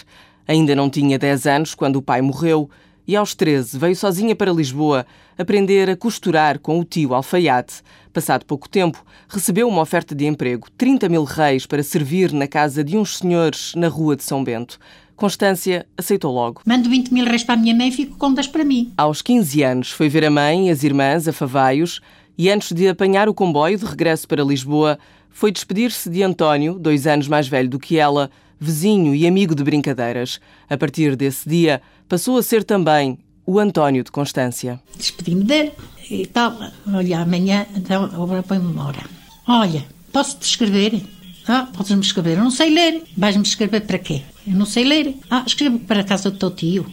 Ainda 0.48 0.76
não 0.76 0.90
tinha 0.90 1.20
10 1.20 1.46
anos 1.48 1.76
quando 1.76 1.98
o 1.98 2.02
pai 2.02 2.22
morreu 2.22 2.70
e 3.08 3.16
aos 3.16 3.34
13 3.34 3.78
veio 3.78 3.96
sozinha 3.96 4.36
para 4.36 4.52
Lisboa 4.52 5.06
aprender 5.38 5.90
a 5.90 5.96
costurar 5.96 6.60
com 6.60 6.80
o 6.80 6.84
tio 6.84 7.14
alfaiate. 7.14 7.82
Passado 8.12 8.46
pouco 8.46 8.68
tempo, 8.68 9.04
recebeu 9.30 9.68
uma 9.68 9.82
oferta 9.82 10.14
de 10.14 10.26
emprego, 10.26 10.68
30 10.78 11.08
mil 11.08 11.24
reis 11.24 11.66
para 11.66 11.84
servir 11.84 12.34
na 12.34 12.48
casa 12.48 12.84
de 12.84 12.98
uns 12.98 13.18
senhores 13.18 13.74
na 13.76 13.88
rua 13.88 14.16
de 14.16 14.24
São 14.24 14.44
Bento. 14.44 14.80
Constância 15.18 15.86
aceitou 15.98 16.32
logo. 16.32 16.62
Mando 16.66 16.90
20 16.90 17.12
mil 17.12 17.26
reis 17.26 17.44
para 17.44 17.56
a 17.56 17.58
minha 17.58 17.76
mãe 17.76 17.90
e 17.90 17.92
fico 17.92 18.16
com 18.18 18.32
10 18.32 18.48
para 18.48 18.64
mim. 18.64 18.94
Aos 18.96 19.22
15 19.22 19.64
anos 19.64 19.92
foi 19.92 20.08
ver 20.08 20.24
a 20.24 20.30
mãe 20.30 20.68
e 20.68 20.70
as 20.70 20.84
irmãs 20.84 21.28
a 21.28 21.34
Favaios 21.34 22.00
e 22.38 22.52
antes 22.52 22.72
de 22.72 22.88
apanhar 22.88 23.28
o 23.28 23.34
comboio 23.34 23.80
de 23.80 23.86
regresso 23.86 24.28
para 24.28 24.44
Lisboa, 24.44 25.00
foi 25.32 25.52
despedir-se 25.52 26.08
de 26.08 26.22
António, 26.22 26.78
dois 26.78 27.08
anos 27.08 27.28
mais 27.28 27.48
velho 27.48 27.68
do 27.68 27.80
que 27.80 27.98
ela, 27.98 28.30
vizinho 28.60 29.16
e 29.16 29.26
amigo 29.26 29.56
de 29.56 29.64
brincadeiras. 29.64 30.40
A 30.70 30.78
partir 30.78 31.16
desse 31.16 31.50
dia, 31.50 31.82
passou 32.08 32.38
a 32.38 32.44
ser 32.44 32.64
também 32.64 33.18
o 33.44 33.58
António 33.58 34.04
de 34.04 34.12
Constância. 34.12 34.80
Despedi-me 34.96 35.44
dele 35.44 35.72
e 36.12 36.28
tal. 36.28 36.56
Olha, 36.94 37.22
amanhã, 37.22 37.66
então, 37.76 38.04
agora 38.04 38.44
põe-me 38.44 38.70
embora. 38.70 39.04
Olha, 39.48 39.84
posso-te 40.14 40.44
escrever? 40.44 41.02
Ah, 41.48 41.68
podes-me 41.76 42.02
escrever. 42.02 42.38
Eu 42.38 42.44
não 42.44 42.52
sei 42.52 42.70
ler. 42.70 43.04
Vais-me 43.18 43.44
escrever 43.44 43.82
para 43.82 43.98
quê? 43.98 44.22
Eu 44.48 44.54
não 44.54 44.66
sei 44.66 44.86
ler. 44.86 45.18
Ah, 45.30 45.44
escrevo 45.46 45.78
para 45.80 46.00
a 46.00 46.04
casa 46.04 46.32
do 46.32 46.38
teu 46.38 46.52
tio. 46.52 46.86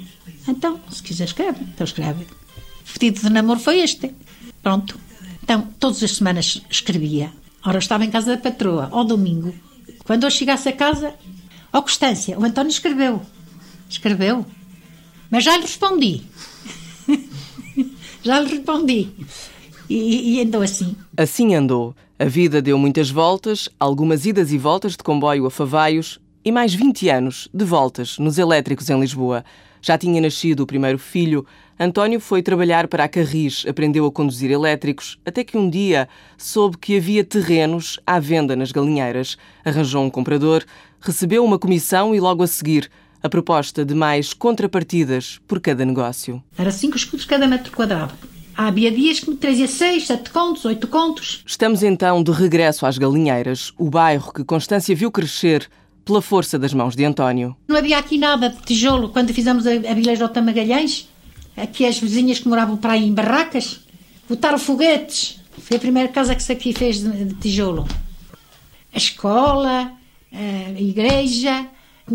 Então, 0.49 0.81
se 0.91 1.01
quiser 1.03 1.25
escreve. 1.25 1.61
Então 1.63 1.85
escreve. 1.85 2.25
O 2.25 2.93
pedido 2.99 3.21
de 3.21 3.31
namoro 3.31 3.61
foi 3.61 3.81
este. 3.81 4.13
Pronto. 4.61 4.99
Então, 5.43 5.69
todas 5.79 6.03
as 6.03 6.17
semanas 6.17 6.63
escrevia. 6.69 7.33
Ora, 7.65 7.79
estava 7.79 8.05
em 8.05 8.11
casa 8.11 8.35
da 8.35 8.43
patroa, 8.43 8.89
ao 8.91 9.05
domingo. 9.05 9.55
Quando 10.05 10.25
eu 10.25 10.31
chegasse 10.31 10.69
a 10.69 10.73
casa, 10.73 11.15
ó 11.73 11.81
Constância, 11.81 12.39
o 12.39 12.45
António 12.45 12.71
escreveu. 12.71 13.23
Escreveu. 13.89 14.45
Mas 15.31 15.45
já 15.45 15.57
lhe 15.57 15.63
respondi. 15.63 16.23
já 18.23 18.41
lhe 18.41 18.49
respondi. 18.49 19.09
E, 19.89 20.37
e, 20.37 20.41
andou 20.43 20.63
assim. 20.63 20.97
Assim 21.17 21.55
andou. 21.55 21.95
A 22.19 22.25
vida 22.25 22.61
deu 22.61 22.79
muitas 22.79 23.11
voltas, 23.11 23.69
algumas 23.79 24.27
idas 24.27 24.53
e 24.53 24.59
voltas 24.59 24.93
de 24.93 24.99
comboio 24.99 25.47
a 25.47 25.51
Favaios 25.51 26.19
e 26.45 26.53
mais 26.53 26.75
20 26.75 27.09
anos 27.09 27.49
de 27.53 27.65
voltas 27.65 28.19
nos 28.19 28.37
elétricos 28.39 28.91
em 28.91 29.01
Lisboa. 29.01 29.45
Já 29.81 29.97
tinha 29.97 30.21
nascido 30.21 30.61
o 30.61 30.67
primeiro 30.67 30.99
filho. 30.99 31.47
António 31.79 32.21
foi 32.21 32.43
trabalhar 32.43 32.87
para 32.87 33.05
a 33.05 33.09
Carris, 33.09 33.65
aprendeu 33.69 34.07
a 34.07 34.13
conduzir 34.13 34.51
elétricos, 34.51 35.19
até 35.25 35.43
que 35.43 35.57
um 35.57 35.69
dia 35.69 36.09
soube 36.37 36.79
que 36.79 36.97
havia 36.97 37.25
terrenos 37.25 37.99
à 38.07 38.21
venda 38.21 38.55
nas 38.55 38.73
galinheiras. 38.73 39.37
Arranjou 39.65 40.05
um 40.05 40.11
comprador, 40.11 40.65
recebeu 41.01 41.45
uma 41.45 41.59
comissão 41.59 42.15
e 42.15 42.21
logo 42.21 42.43
a 42.43 42.47
seguir 42.47 42.91
a 43.23 43.29
proposta 43.29 43.85
de 43.85 43.95
mais 43.95 44.35
contrapartidas 44.35 45.41
por 45.49 45.59
cada 45.61 45.85
negócio. 45.85 46.43
Era 46.59 46.71
5 46.71 46.97
escudos 46.97 47.25
cada 47.25 47.47
metro 47.47 47.73
quadrado. 47.73 48.13
Havia 48.57 48.91
dias 48.93 49.19
que 49.19 49.31
me 49.31 49.37
trazia 49.37 49.67
6, 49.67 50.07
7 50.07 50.31
contos, 50.31 50.65
8 50.65 50.87
contos. 50.87 51.43
Estamos 51.45 51.83
então 51.83 52.23
de 52.23 52.31
regresso 52.31 52.87
às 52.87 52.97
Galinheiras, 52.97 53.73
o 53.77 53.91
bairro 53.91 54.33
que 54.33 54.45
Constância 54.45 54.95
viu 54.95 55.11
crescer 55.11 55.69
pela 56.05 56.21
força 56.21 56.59
das 56.59 56.75
mãos 56.75 56.95
de 56.95 57.05
António. 57.05 57.57
Não 57.69 57.77
havia 57.77 57.99
aqui 57.99 58.19
nada 58.19 58.51
de 58.51 58.61
tijolo 58.63 59.09
quando 59.09 59.33
fizemos 59.33 59.67
a, 59.67 59.71
a 59.71 59.95
Vileja 59.95 60.29
de 60.29 60.41
Magalhães. 60.41 61.09
Aqui 61.57 61.87
as 61.87 61.99
vizinhas 61.99 62.39
que 62.41 62.49
moravam 62.49 62.77
para 62.77 62.93
aí 62.93 63.07
em 63.07 63.13
barracas 63.13 63.81
botaram 64.29 64.59
foguetes. 64.59 65.41
Foi 65.59 65.77
a 65.77 65.81
primeira 65.81 66.09
casa 66.09 66.35
que 66.35 66.43
se 66.43 66.53
aqui 66.53 66.73
fez 66.73 66.99
de, 67.01 67.25
de 67.25 67.35
tijolo. 67.35 67.87
A 68.93 68.97
escola, 68.97 69.93
a 70.33 70.81
igreja, 70.81 71.67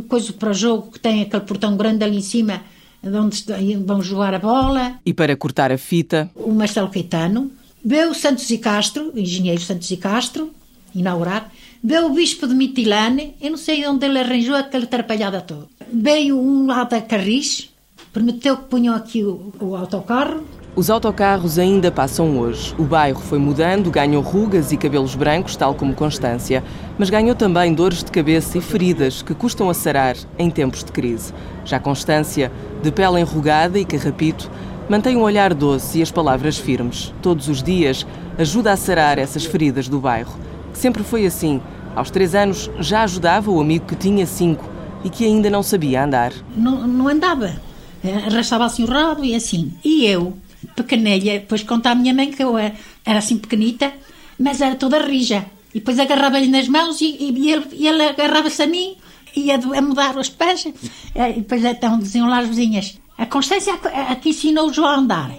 coisa 0.08 0.32
para 0.34 0.52
o 0.52 0.54
jogo 0.54 0.92
que 0.92 1.00
tem 1.00 1.22
aquele 1.22 1.44
portão 1.44 1.76
grande 1.76 2.04
ali 2.04 2.18
em 2.18 2.22
cima 2.22 2.62
onde 3.04 3.46
vão 3.86 4.02
jogar 4.02 4.34
a 4.34 4.40
bola. 4.40 5.00
E 5.06 5.14
para 5.14 5.36
cortar 5.36 5.72
a 5.72 5.78
fita? 5.78 6.30
O 6.36 6.52
Marcelo 6.52 6.90
Caetano. 6.90 7.52
Veio 7.84 8.12
o 8.12 8.16
Santos 8.16 8.50
e 8.50 8.58
Castro, 8.58 9.14
o 9.16 9.20
engenheiro 9.20 9.62
Santos 9.62 9.90
e 9.90 9.96
Castro, 9.96 10.52
inaugurar. 10.94 11.50
Veio 11.82 12.08
o 12.08 12.10
Bispo 12.10 12.46
de 12.46 12.54
Mitilane, 12.54 13.38
eu 13.42 13.52
não 13.52 13.58
sei 13.58 13.88
onde 13.88 14.06
ele 14.06 14.20
arranjou 14.20 14.54
aquela 14.54 14.84
atrapalhada 14.84 15.40
toda. 15.40 15.66
Veio 15.90 16.38
um 16.38 16.68
lá 16.68 16.84
da 16.84 17.00
Carris, 17.00 17.70
permitiu 18.12 18.58
que 18.58 18.64
punham 18.64 18.94
aqui 18.94 19.24
o, 19.24 19.54
o 19.62 19.78
autocarro. 19.78 20.44
Os 20.76 20.90
autocarros 20.90 21.58
ainda 21.58 21.90
passam 21.90 22.38
hoje. 22.38 22.76
O 22.78 22.84
bairro 22.84 23.22
foi 23.22 23.40
mudando, 23.40 23.90
ganhou 23.90 24.22
rugas 24.22 24.74
e 24.74 24.78
cabelos 24.78 25.16
brancos, 25.16 25.56
tal 25.56 25.74
como 25.74 25.96
Constância, 25.96 26.66
mas 26.98 27.10
ganhou 27.10 27.34
também 27.34 27.74
dores 27.74 28.04
de 28.04 28.12
cabeça 28.12 28.58
e 28.58 28.62
feridas 28.62 29.22
que 29.22 29.34
custam 29.34 29.70
a 29.70 29.74
sarar 29.74 30.18
em 30.38 30.50
tempos 30.50 30.84
de 30.84 30.92
crise. 30.92 31.34
Já 31.64 31.80
Constância, 31.80 32.52
de 32.84 32.92
pele 32.92 33.22
enrugada 33.22 33.80
e 33.80 33.86
carrapito, 33.86 34.52
mantém 34.90 35.16
um 35.16 35.22
olhar 35.22 35.54
doce 35.54 36.00
e 36.00 36.02
as 36.02 36.12
palavras 36.12 36.58
firmes. 36.58 37.14
Todos 37.22 37.48
os 37.48 37.64
dias 37.64 38.06
ajuda 38.38 38.74
a 38.74 38.78
sarar 38.78 39.18
essas 39.18 39.46
feridas 39.46 39.88
do 39.88 40.02
bairro 40.02 40.49
Sempre 40.80 41.04
foi 41.04 41.26
assim. 41.26 41.60
Aos 41.94 42.10
três 42.10 42.34
anos 42.34 42.70
já 42.80 43.04
ajudava 43.04 43.52
o 43.52 43.60
amigo 43.60 43.86
que 43.86 43.98
tinha 43.98 44.26
cinco 44.26 44.64
e 45.04 45.10
que 45.10 45.26
ainda 45.26 45.50
não 45.50 45.62
sabia 45.62 46.06
andar. 46.06 46.32
Não, 46.56 46.88
não 46.88 47.10
andava. 47.10 47.54
Eh, 48.02 48.14
arrastava 48.28 48.64
assim 48.64 48.86
o 48.86 48.88
rabo 48.88 49.26
e 49.26 49.36
assim. 49.36 49.74
E 49.84 50.06
eu, 50.06 50.38
pequenelha, 50.78 51.34
depois 51.34 51.64
conta 51.64 51.90
à 51.90 51.96
minha 51.96 52.14
mãe 52.14 52.32
que 52.32 52.42
eu 52.42 52.58
era 52.58 52.78
assim 53.06 53.38
pequenita, 53.38 53.92
mas 54.40 54.62
era 54.62 54.76
toda 54.76 55.06
rija. 55.06 55.46
E 55.76 55.80
depois 55.80 56.00
agarrava-lhe 56.00 56.48
nas 56.48 56.70
mãos 56.70 57.02
e, 57.02 57.18
e 57.20 57.52
ele, 57.52 57.66
ele 57.74 58.02
agarrava-se 58.02 58.64
a 58.64 58.68
mim 58.68 58.96
e 59.36 59.48
ia 59.48 59.56
a 59.56 59.82
mudar 59.82 60.16
os 60.16 60.30
pés. 60.30 60.66
Eh, 61.14 61.30
e 61.32 61.42
depois 61.42 61.66
então 61.66 62.00
diziam 62.00 62.30
lá 62.30 62.40
as 62.40 62.48
vizinhas: 62.48 62.98
A 63.18 63.26
Constância 63.26 63.74
aqui 64.08 64.30
ensinou 64.30 64.70
o 64.70 64.74
João 64.74 64.88
a 64.88 64.96
andar. 64.96 65.32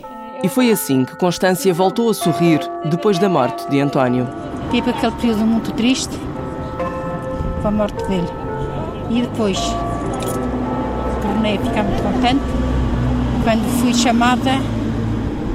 E 0.44 0.48
foi 0.50 0.70
assim 0.70 1.06
que 1.06 1.16
Constância 1.16 1.72
voltou 1.72 2.10
a 2.10 2.14
sorrir 2.14 2.60
depois 2.90 3.18
da 3.18 3.30
morte 3.30 3.66
de 3.70 3.80
António. 3.80 4.49
Tive 4.70 4.90
aquele 4.90 5.12
período 5.12 5.44
muito 5.46 5.72
triste 5.72 6.16
com 7.60 7.68
a 7.68 7.70
morte 7.72 8.04
dele. 8.06 8.28
E 9.10 9.22
depois 9.22 9.58
tornei 11.22 11.56
a 11.56 11.60
ficar 11.60 11.82
muito 11.82 12.02
contente 12.02 12.40
quando 13.42 13.80
fui 13.80 13.92
chamada 13.92 14.52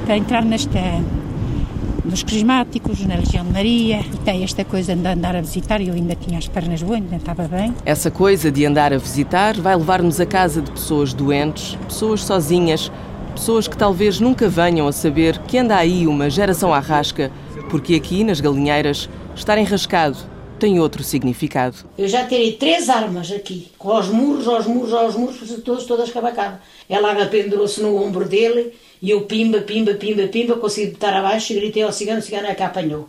para 0.04 0.16
entrar 0.18 0.44
nesta 0.44 0.78
nos 2.04 2.22
crismáticos, 2.22 3.04
na 3.04 3.16
Legião 3.16 3.44
de 3.44 3.52
Maria, 3.52 3.98
e 4.00 4.16
tem 4.18 4.44
esta 4.44 4.64
coisa 4.64 4.94
de 4.94 5.08
andar 5.08 5.34
a 5.34 5.40
visitar, 5.40 5.80
eu 5.80 5.92
ainda 5.92 6.14
tinha 6.14 6.38
as 6.38 6.46
pernas 6.46 6.80
boas, 6.80 7.00
ainda 7.00 7.16
estava 7.16 7.48
bem. 7.48 7.74
Essa 7.84 8.12
coisa 8.12 8.52
de 8.52 8.64
andar 8.64 8.92
a 8.92 8.98
visitar 8.98 9.56
vai 9.60 9.74
levar-nos 9.74 10.20
a 10.20 10.26
casa 10.26 10.62
de 10.62 10.70
pessoas 10.70 11.12
doentes, 11.12 11.76
pessoas 11.88 12.22
sozinhas, 12.22 12.92
pessoas 13.34 13.66
que 13.66 13.76
talvez 13.76 14.20
nunca 14.20 14.48
venham 14.48 14.86
a 14.86 14.92
saber 14.92 15.38
que 15.48 15.58
anda 15.58 15.74
aí 15.74 16.06
uma 16.06 16.30
geração 16.30 16.72
à 16.72 16.78
rasca 16.78 17.32
porque 17.70 17.94
aqui, 17.94 18.24
nas 18.24 18.40
galinheiras, 18.40 19.08
estar 19.34 19.58
enrascado 19.58 20.18
tem 20.58 20.80
outro 20.80 21.04
significado. 21.04 21.76
Eu 21.98 22.08
já 22.08 22.24
terei 22.24 22.52
três 22.52 22.88
armas 22.88 23.30
aqui, 23.30 23.68
com 23.78 23.94
os 23.94 24.08
murros, 24.08 24.48
aos 24.48 24.66
murros, 24.66 24.92
aos 24.92 25.14
murros, 25.14 25.38
todas, 25.64 25.84
todas 25.84 26.10
cabacadas. 26.10 26.60
Ela 26.88 27.26
pendurou-se 27.26 27.80
no 27.82 28.02
ombro 28.02 28.26
dele 28.26 28.72
e 29.02 29.10
eu 29.10 29.22
pimba, 29.22 29.60
pimba, 29.60 29.94
pimba, 29.94 30.26
pimba, 30.28 30.56
consegui 30.56 30.92
botar 30.92 31.14
abaixo 31.14 31.52
e 31.52 31.56
gritei 31.56 31.82
ao 31.82 31.92
cigano, 31.92 32.20
o 32.20 32.22
cigano 32.22 32.46
é 32.46 32.54
que 32.54 32.62
apanhou. 32.62 33.08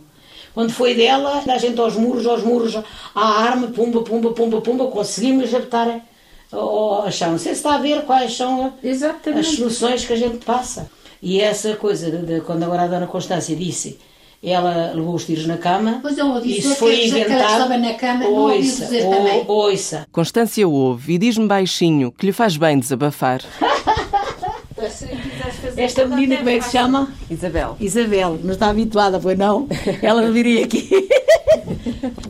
Quando 0.54 0.72
foi 0.72 0.94
dela, 0.94 1.42
a 1.46 1.58
gente 1.58 1.80
aos 1.80 1.94
murros, 1.94 2.26
aos 2.26 2.42
murros, 2.42 2.76
à 3.14 3.42
arma, 3.42 3.68
pumba, 3.68 4.02
pumba, 4.02 4.32
pumba, 4.32 4.60
pumba, 4.60 4.86
conseguimos 4.88 5.50
botar 5.50 6.00
ao 6.50 7.10
chão. 7.10 7.32
Não 7.32 7.38
sei 7.38 7.52
se 7.52 7.60
está 7.60 7.76
a 7.76 7.78
ver 7.78 8.02
quais 8.02 8.36
são 8.36 8.74
Exatamente. 8.82 9.40
as 9.40 9.54
soluções 9.54 10.04
que 10.04 10.12
a 10.12 10.16
gente 10.16 10.44
passa. 10.44 10.90
E 11.22 11.40
essa 11.40 11.74
coisa, 11.76 12.10
de, 12.10 12.26
de, 12.26 12.40
quando 12.40 12.62
agora 12.64 12.82
a 12.82 12.86
Dona 12.88 13.06
Constância 13.06 13.54
disse 13.54 13.98
ela 14.42 14.92
levou 14.94 15.14
os 15.14 15.24
tiros 15.24 15.46
na 15.46 15.56
cama. 15.56 15.98
Pois 16.00 16.16
eu 16.16 16.26
ouvi 16.26 16.58
isso 16.58 16.76
foi 16.76 17.06
inventado. 17.06 17.40
estava 17.40 17.76
na 17.76 17.94
cama, 17.94 18.26
ouça, 18.26 18.54
não 18.54 18.60
dizer 18.60 19.08
também. 19.08 19.44
Ouça. 19.48 20.06
Constância 20.12 20.68
ouve 20.68 21.14
e 21.14 21.18
diz-me 21.18 21.46
baixinho 21.46 22.12
que 22.12 22.26
lhe 22.26 22.32
faz 22.32 22.56
bem 22.56 22.78
desabafar. 22.78 23.42
Esta 25.76 26.06
menina, 26.06 26.36
como 26.38 26.50
é 26.50 26.58
que 26.58 26.64
se 26.64 26.72
chama? 26.72 27.12
Isabel. 27.28 27.76
Isabel, 27.80 28.38
não 28.42 28.52
está 28.52 28.68
habituada, 28.68 29.20
foi 29.20 29.34
não? 29.34 29.66
Ela 30.02 30.22
não 30.22 30.32
viria 30.32 30.64
aqui. 30.64 30.88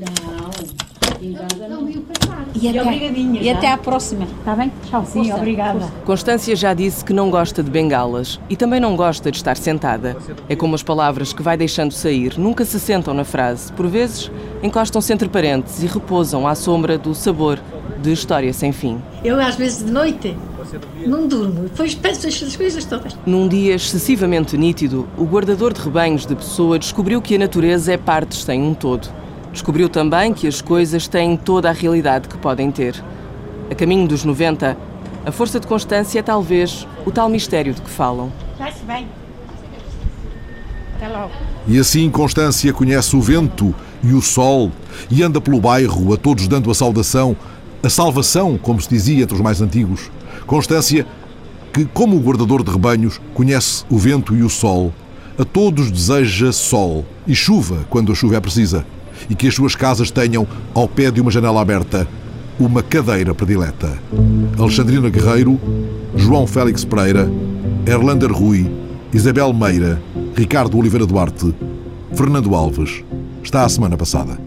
Não. 0.01 0.49
E, 2.61 2.79
até, 2.79 2.97
e, 2.97 3.39
e 3.43 3.51
até 3.51 3.73
à 3.73 3.77
próxima, 3.77 4.25
está 4.25 4.55
bem? 4.55 4.73
Tchau, 4.89 5.05
sim, 5.07 5.25
Força. 5.25 5.37
obrigada. 5.37 5.93
Constância 6.05 6.57
já 6.57 6.75
disse 6.75 7.05
que 7.05 7.13
não 7.13 7.31
gosta 7.31 7.63
de 7.63 7.71
bengalas 7.71 8.41
e 8.51 8.57
também 8.57 8.81
não 8.81 8.97
gosta 8.97 9.31
de 9.31 9.37
estar 9.37 9.57
sentada. 9.57 10.17
É 10.49 10.57
como 10.57 10.75
as 10.75 10.83
palavras 10.83 11.33
que 11.33 11.43
vai 11.43 11.57
deixando 11.57 11.93
sair 11.93 12.39
nunca 12.39 12.65
se 12.65 12.81
sentam 12.81 13.15
na 13.15 13.25
frase. 13.25 13.73
Por 13.73 13.87
vezes, 13.87 14.31
encostam-se 14.63 15.13
entre 15.13 15.29
parentes 15.29 15.83
e 15.83 15.87
repousam 15.87 16.47
à 16.47 16.55
sombra 16.55 16.99
do 16.99 17.15
sabor 17.15 17.61
de 18.01 18.13
história 18.13 18.53
sem 18.53 18.73
fim. 18.73 19.01
Eu, 19.25 19.41
às 19.41 19.57
vezes, 19.57 19.85
de 19.85 19.91
noite, 19.91 20.37
não 21.07 21.27
durmo, 21.27 21.63
depois 21.63 21.95
penso 21.95 22.27
estas 22.27 22.57
coisas 22.57 22.85
todas. 22.85 23.17
Num 23.27 23.49
dia 23.49 23.75
excessivamente 23.75 24.57
nítido, 24.57 25.09
o 25.17 25.25
guardador 25.25 25.73
de 25.73 25.81
rebanhos 25.81 26.27
de 26.27 26.35
Pessoa 26.35 26.79
descobriu 26.79 27.21
que 27.21 27.35
a 27.35 27.39
natureza 27.39 27.93
é 27.93 27.97
partes 27.97 28.45
sem 28.45 28.63
um 28.63 28.75
todo. 28.75 29.09
Descobriu 29.53 29.89
também 29.89 30.33
que 30.33 30.47
as 30.47 30.61
coisas 30.61 31.09
têm 31.09 31.37
toda 31.37 31.69
a 31.71 31.73
realidade 31.73 32.29
que 32.29 32.37
podem 32.37 32.71
ter. 32.71 33.03
A 33.71 33.75
caminho 33.75 34.07
dos 34.07 34.25
90, 34.25 34.77
a 35.25 35.33
força 35.33 35.59
de 35.59 35.67
constância 35.67 36.19
é 36.19 36.23
talvez 36.23 36.87
o 37.07 37.11
tal 37.11 37.29
mistério 37.29 37.75
de 37.75 37.81
que 37.81 37.91
falam. 37.91 38.33
Vai-se 38.59 38.85
bem. 38.85 39.07
Até 40.97 41.09
logo. 41.09 41.33
E 41.67 41.79
assim 41.79 42.11
Constância 42.11 42.73
conhece 42.73 43.15
o 43.17 43.21
vento 43.21 43.75
e 44.03 44.13
o 44.13 44.23
sol 44.23 44.71
e 45.11 45.23
anda 45.23 45.41
pelo 45.41 45.61
bairro, 45.61 46.13
a 46.13 46.17
todos 46.17 46.49
dando 46.49 46.71
a 46.71 46.75
saudação, 46.75 47.37
a 47.83 47.89
salvação, 47.89 48.59
como 48.59 48.81
se 48.81 48.89
dizia 48.89 49.23
entre 49.23 49.35
os 49.35 49.41
mais 49.41 49.61
antigos. 49.61 50.11
Constância, 50.47 51.07
que, 51.73 51.85
como 51.87 52.17
o 52.17 52.21
guardador 52.21 52.63
de 52.63 52.71
rebanhos, 52.71 53.21
conhece 53.35 53.85
o 53.91 53.99
vento 53.99 54.35
e 54.35 54.43
o 54.43 54.49
sol, 54.49 54.93
a 55.39 55.45
todos 55.45 55.91
deseja 55.91 56.53
sol 56.53 57.05
e 57.27 57.35
chuva 57.35 57.87
quando 57.89 58.13
a 58.13 58.15
chuva 58.15 58.37
é 58.37 58.41
precisa 58.41 58.85
e 59.29 59.35
que 59.35 59.49
as 59.49 59.55
suas 59.55 59.75
casas 59.75 60.11
tenham, 60.11 60.47
ao 60.75 60.89
pé 60.89 61.11
de 61.11 61.21
uma 61.21 61.31
janela 61.31 61.61
aberta, 61.61 62.07
uma 62.59 62.83
cadeira 62.83 63.35
predileta. 63.35 63.99
Alexandrina 64.59 65.09
Guerreiro, 65.09 65.61
João 66.17 66.47
Félix 66.47 66.85
Pereira, 66.85 67.31
Erlander 67.87 68.33
Rui, 68.33 68.71
Isabel 69.13 69.53
Meira, 69.53 70.03
Ricardo 70.35 70.77
Oliveira 70.79 71.07
Duarte, 71.07 71.55
Fernando 72.13 72.55
Alves. 72.55 73.03
Está 73.43 73.65
a 73.65 73.69
semana 73.69 73.97
passada. 73.97 74.39